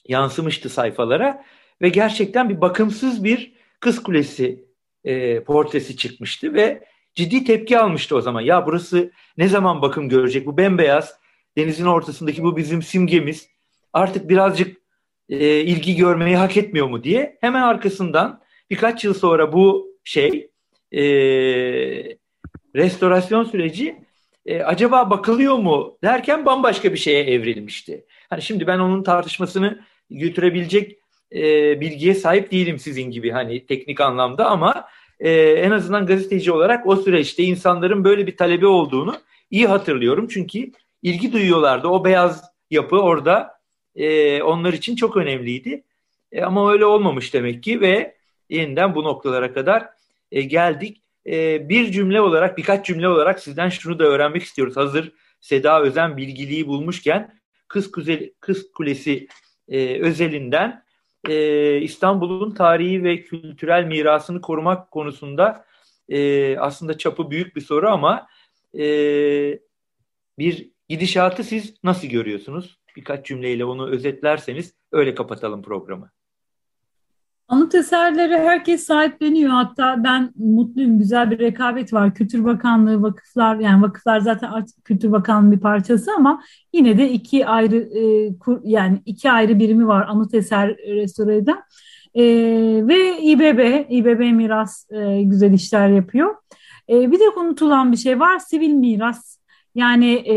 yansımıştı 0.07 0.69
sayfalara 0.69 1.43
ve 1.81 1.89
gerçekten 1.89 2.49
bir 2.49 2.61
bakımsız 2.61 3.23
bir 3.23 3.53
kız 3.79 4.03
kulesi 4.03 4.65
e, 5.03 5.43
portresi 5.43 5.97
çıkmıştı 5.97 6.53
ve 6.53 6.83
ciddi 7.13 7.43
tepki 7.43 7.79
almıştı 7.79 8.15
o 8.15 8.21
zaman. 8.21 8.41
Ya 8.41 8.65
burası 8.65 9.11
ne 9.37 9.47
zaman 9.47 9.81
bakım 9.81 10.09
görecek? 10.09 10.45
Bu 10.45 10.57
bembeyaz 10.57 11.24
denizin 11.57 11.85
ortasındaki 11.85 12.43
bu 12.43 12.57
bizim 12.57 12.81
simgemiz 12.81 13.49
artık 13.93 14.29
birazcık 14.29 14.77
e, 15.29 15.61
ilgi 15.61 15.95
görmeyi 15.95 16.35
hak 16.35 16.57
etmiyor 16.57 16.87
mu 16.87 17.03
diye 17.03 17.37
hemen 17.41 17.61
arkasından 17.61 18.41
birkaç 18.69 19.03
yıl 19.03 19.13
sonra 19.13 19.53
bu 19.53 19.87
şey 20.03 20.51
e, 20.91 21.03
restorasyon 22.75 23.43
süreci 23.43 24.05
e, 24.45 24.61
acaba 24.61 25.09
bakılıyor 25.09 25.55
mu 25.55 25.97
derken 26.03 26.45
bambaşka 26.45 26.93
bir 26.93 26.97
şeye 26.97 27.23
evrilmişti. 27.23 28.05
Hani 28.29 28.41
şimdi 28.41 28.67
ben 28.67 28.79
onun 28.79 29.03
tartışmasını 29.03 29.79
götürebilecek 30.09 30.99
e, 31.35 31.41
bilgiye 31.81 32.15
sahip 32.15 32.51
değilim 32.51 32.79
sizin 32.79 33.11
gibi 33.11 33.31
hani 33.31 33.65
teknik 33.65 34.01
anlamda 34.01 34.45
ama 34.45 34.87
e, 35.19 35.31
en 35.41 35.71
azından 35.71 36.05
gazeteci 36.05 36.51
olarak 36.51 36.87
o 36.87 36.95
süreçte 36.95 37.43
insanların 37.43 38.03
böyle 38.03 38.27
bir 38.27 38.37
talebi 38.37 38.65
olduğunu 38.67 39.15
iyi 39.51 39.67
hatırlıyorum. 39.67 40.27
Çünkü 40.27 40.71
ilgi 41.05 41.33
duyuyorlardı. 41.33 41.87
O 41.87 42.05
beyaz 42.05 42.51
yapı 42.71 42.99
orada 42.99 43.59
e, 43.95 44.41
onlar 44.41 44.73
için 44.73 44.95
çok 44.95 45.17
önemliydi. 45.17 45.83
E, 46.31 46.41
ama 46.41 46.71
öyle 46.71 46.85
olmamış 46.85 47.33
demek 47.33 47.63
ki 47.63 47.81
ve 47.81 48.15
yeniden 48.49 48.95
bu 48.95 49.03
noktalara 49.03 49.53
kadar 49.53 49.89
e, 50.31 50.41
geldik 50.41 51.01
e, 51.27 51.69
bir 51.69 51.91
cümle 51.91 52.21
olarak, 52.21 52.57
birkaç 52.57 52.85
cümle 52.85 53.07
olarak 53.07 53.39
sizden 53.39 53.69
şunu 53.69 53.99
da 53.99 54.03
öğrenmek 54.03 54.43
istiyoruz. 54.43 54.77
Hazır 54.77 55.11
Seda 55.41 55.81
Özen 55.81 56.17
bilgiliği 56.17 56.67
bulmuşken 56.67 57.35
Kız, 57.67 57.91
Kuze, 57.91 58.33
Kız 58.39 58.71
Kulesi 58.71 59.27
e, 59.69 60.01
özelinden 60.01 60.83
e, 61.29 61.77
İstanbul'un 61.81 62.51
tarihi 62.51 63.03
ve 63.03 63.23
kültürel 63.23 63.83
mirasını 63.83 64.41
korumak 64.41 64.91
konusunda 64.91 65.65
e, 66.09 66.57
aslında 66.57 66.97
çapı 66.97 67.31
büyük 67.31 67.55
bir 67.55 67.61
soru 67.61 67.89
ama 67.89 68.27
e, 68.73 68.85
bir 70.39 70.74
gidişatı 70.89 71.43
siz 71.43 71.73
nasıl 71.83 72.07
görüyorsunuz? 72.07 72.79
Birkaç 72.95 73.25
cümleyle 73.25 73.65
onu 73.65 73.89
özetlerseniz 73.89 74.73
öyle 74.91 75.15
kapatalım 75.15 75.61
programı. 75.61 76.11
Anıt 77.47 77.75
eserleri 77.75 78.37
herkes 78.37 78.83
sahipleniyor. 78.83 79.51
Hatta 79.51 80.03
ben 80.03 80.33
mutluyum. 80.35 80.99
Güzel 80.99 81.31
bir 81.31 81.39
rekabet 81.39 81.93
var. 81.93 82.13
Kültür 82.13 82.45
Bakanlığı, 82.45 83.01
vakıflar 83.01 83.55
yani 83.55 83.81
vakıflar 83.81 84.19
zaten 84.19 84.47
artık 84.51 84.85
Kültür 84.85 85.11
Bakanlığı 85.11 85.51
bir 85.51 85.59
parçası 85.59 86.11
ama 86.17 86.43
yine 86.73 86.97
de 86.97 87.09
iki 87.11 87.47
ayrı 87.47 87.75
e, 87.77 88.37
kur, 88.37 88.59
yani 88.63 89.01
iki 89.05 89.31
ayrı 89.31 89.59
birimi 89.59 89.87
var 89.87 90.05
anıt 90.07 90.33
eser 90.33 90.77
restore 90.77 91.35
eden. 91.35 91.57
E, 92.13 92.23
ve 92.87 93.21
İBB, 93.21 93.85
İBB 93.89 94.33
Miras 94.35 94.91
e, 94.91 95.23
güzel 95.23 95.53
işler 95.53 95.89
yapıyor. 95.89 96.35
E, 96.89 97.11
bir 97.11 97.19
de 97.19 97.29
unutulan 97.29 97.91
bir 97.91 97.97
şey 97.97 98.19
var. 98.19 98.39
Sivil 98.39 98.73
miras. 98.73 99.34
Yani 99.75 100.13
e, 100.13 100.35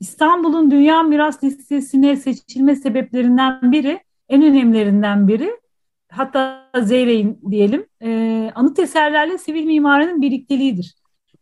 İstanbul'un 0.00 0.70
Dünya 0.70 1.02
Miras 1.02 1.44
Listesi'ne 1.44 2.16
seçilme 2.16 2.76
sebeplerinden 2.76 3.72
biri 3.72 4.00
en 4.28 4.42
önemlilerinden 4.42 5.28
biri 5.28 5.50
hatta 6.08 6.70
zeyreyin 6.82 7.40
diyelim 7.50 7.86
e, 8.02 8.50
anıt 8.54 8.78
eserlerle 8.78 9.38
sivil 9.38 9.64
mimarinin 9.64 10.22
birlikteliğidir. 10.22 10.94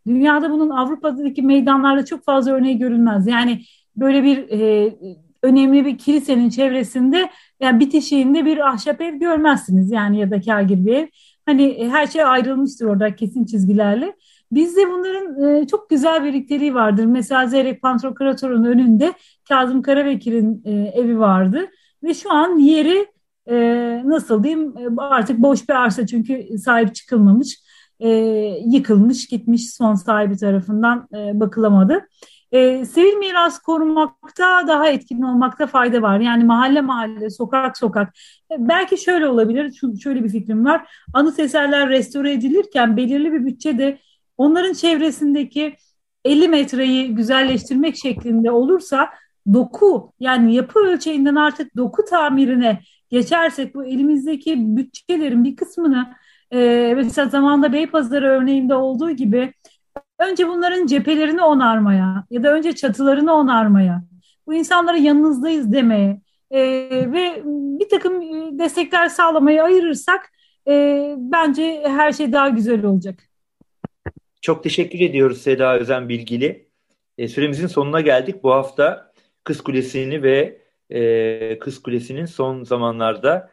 Dünyada 0.06 0.50
bunun 0.50 0.70
Avrupa'daki 0.70 1.42
meydanlarda 1.42 2.04
çok 2.04 2.24
fazla 2.24 2.52
örneği 2.52 2.78
görülmez. 2.78 3.26
Yani 3.26 3.62
böyle 3.96 4.22
bir 4.22 4.50
e, 4.50 4.94
önemli 5.42 5.84
bir 5.84 5.98
kilisenin 5.98 6.50
çevresinde 6.50 7.30
yani 7.60 7.80
bitişiğinde 7.80 8.44
bir 8.44 8.68
ahşap 8.68 9.00
ev 9.00 9.14
görmezsiniz 9.14 9.90
yani 9.90 10.20
ya 10.20 10.30
da 10.30 10.40
kagir 10.40 10.86
bir 10.86 10.94
ev. 10.94 11.06
Hani 11.46 11.62
e, 11.62 11.88
her 11.88 12.06
şey 12.06 12.24
ayrılmıştır 12.24 12.86
orada 12.86 13.16
kesin 13.16 13.44
çizgilerle. 13.44 14.16
Bizde 14.54 14.90
bunların 14.90 15.42
e, 15.42 15.66
çok 15.66 15.90
güzel 15.90 16.24
birlikteliği 16.24 16.74
vardır. 16.74 17.04
Mesela 17.04 17.46
Zeyrek 17.46 17.82
Pantokrator'un 17.82 18.64
önünde 18.64 19.12
Kazım 19.48 19.82
Karabekir'in 19.82 20.62
e, 20.64 20.70
evi 20.72 21.18
vardı. 21.18 21.66
Ve 22.02 22.14
şu 22.14 22.32
an 22.32 22.58
yeri 22.58 23.06
e, 23.50 23.56
nasıl 24.04 24.44
diyeyim 24.44 24.74
e, 24.78 25.00
artık 25.02 25.38
boş 25.38 25.68
bir 25.68 25.74
arsa 25.74 26.06
çünkü 26.06 26.58
sahip 26.58 26.94
çıkılmamış, 26.94 27.60
e, 28.00 28.08
yıkılmış, 28.66 29.26
gitmiş 29.26 29.74
son 29.74 29.94
sahibi 29.94 30.36
tarafından 30.36 31.08
e, 31.14 31.40
bakılamadı. 31.40 32.08
E, 32.52 32.84
sivil 32.84 33.16
miras 33.16 33.58
korumakta 33.58 34.68
daha 34.68 34.88
etkin 34.88 35.22
olmakta 35.22 35.66
fayda 35.66 36.02
var. 36.02 36.20
Yani 36.20 36.44
mahalle 36.44 36.80
mahalle, 36.80 37.30
sokak 37.30 37.78
sokak. 37.78 38.08
E, 38.50 38.54
belki 38.58 38.98
şöyle 38.98 39.28
olabilir, 39.28 39.72
şu, 39.72 39.96
şöyle 40.00 40.24
bir 40.24 40.28
fikrim 40.28 40.64
var. 40.64 40.88
Anıt 41.14 41.38
eserler 41.38 41.88
restore 41.88 42.32
edilirken 42.32 42.96
belirli 42.96 43.32
bir 43.32 43.46
bütçede 43.46 43.98
onların 44.38 44.72
çevresindeki 44.72 45.76
50 46.24 46.48
metreyi 46.48 47.14
güzelleştirmek 47.14 47.96
şeklinde 47.96 48.50
olursa 48.50 49.10
doku 49.52 50.12
yani 50.20 50.54
yapı 50.54 50.78
ölçeğinden 50.78 51.34
artık 51.34 51.76
doku 51.76 52.04
tamirine 52.04 52.80
geçersek 53.10 53.74
bu 53.74 53.84
elimizdeki 53.84 54.76
bütçelerin 54.76 55.44
bir 55.44 55.56
kısmını 55.56 56.14
e, 56.52 56.92
mesela 56.96 57.28
zamanda 57.28 57.72
Beypazarı 57.72 58.26
örneğinde 58.26 58.74
olduğu 58.74 59.10
gibi 59.10 59.52
önce 60.18 60.48
bunların 60.48 60.86
cephelerini 60.86 61.42
onarmaya 61.42 62.24
ya 62.30 62.42
da 62.42 62.52
önce 62.52 62.72
çatılarını 62.72 63.32
onarmaya 63.34 64.02
bu 64.46 64.54
insanlara 64.54 64.96
yanınızdayız 64.96 65.72
demeye 65.72 66.20
e, 66.50 66.60
ve 67.12 67.42
bir 67.78 67.88
takım 67.88 68.22
destekler 68.58 69.08
sağlamaya 69.08 69.64
ayırırsak 69.64 70.30
e, 70.68 71.14
bence 71.18 71.82
her 71.86 72.12
şey 72.12 72.32
daha 72.32 72.48
güzel 72.48 72.84
olacak. 72.84 73.33
Çok 74.44 74.62
teşekkür 74.62 75.00
ediyoruz 75.00 75.42
Seda 75.42 75.78
Özen 75.78 76.08
Bilgili. 76.08 76.68
E, 77.18 77.28
süremizin 77.28 77.66
sonuna 77.66 78.00
geldik. 78.00 78.42
Bu 78.42 78.52
hafta 78.52 79.12
Kız 79.44 79.60
Kulesi'ni 79.60 80.22
ve 80.22 80.60
e, 80.90 81.58
Kız 81.58 81.82
Kulesi'nin 81.82 82.26
son 82.26 82.64
zamanlarda 82.64 83.50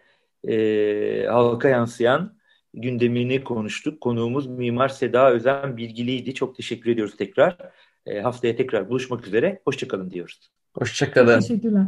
e, 0.47 1.25
halka 1.29 1.69
yansıyan 1.69 2.37
gündemini 2.73 3.43
konuştuk. 3.43 4.01
Konuğumuz 4.01 4.47
Mimar 4.47 4.89
Seda 4.89 5.31
Özen 5.31 5.77
Bilgiliydi. 5.77 6.33
Çok 6.33 6.55
teşekkür 6.55 6.91
ediyoruz 6.91 7.17
tekrar. 7.17 7.57
E, 8.05 8.21
haftaya 8.21 8.55
tekrar 8.55 8.89
buluşmak 8.89 9.27
üzere. 9.27 9.61
Hoşçakalın 9.65 10.11
diyoruz. 10.11 10.51
Hoşçakalın. 10.73 11.39
Teşekkürler. 11.39 11.87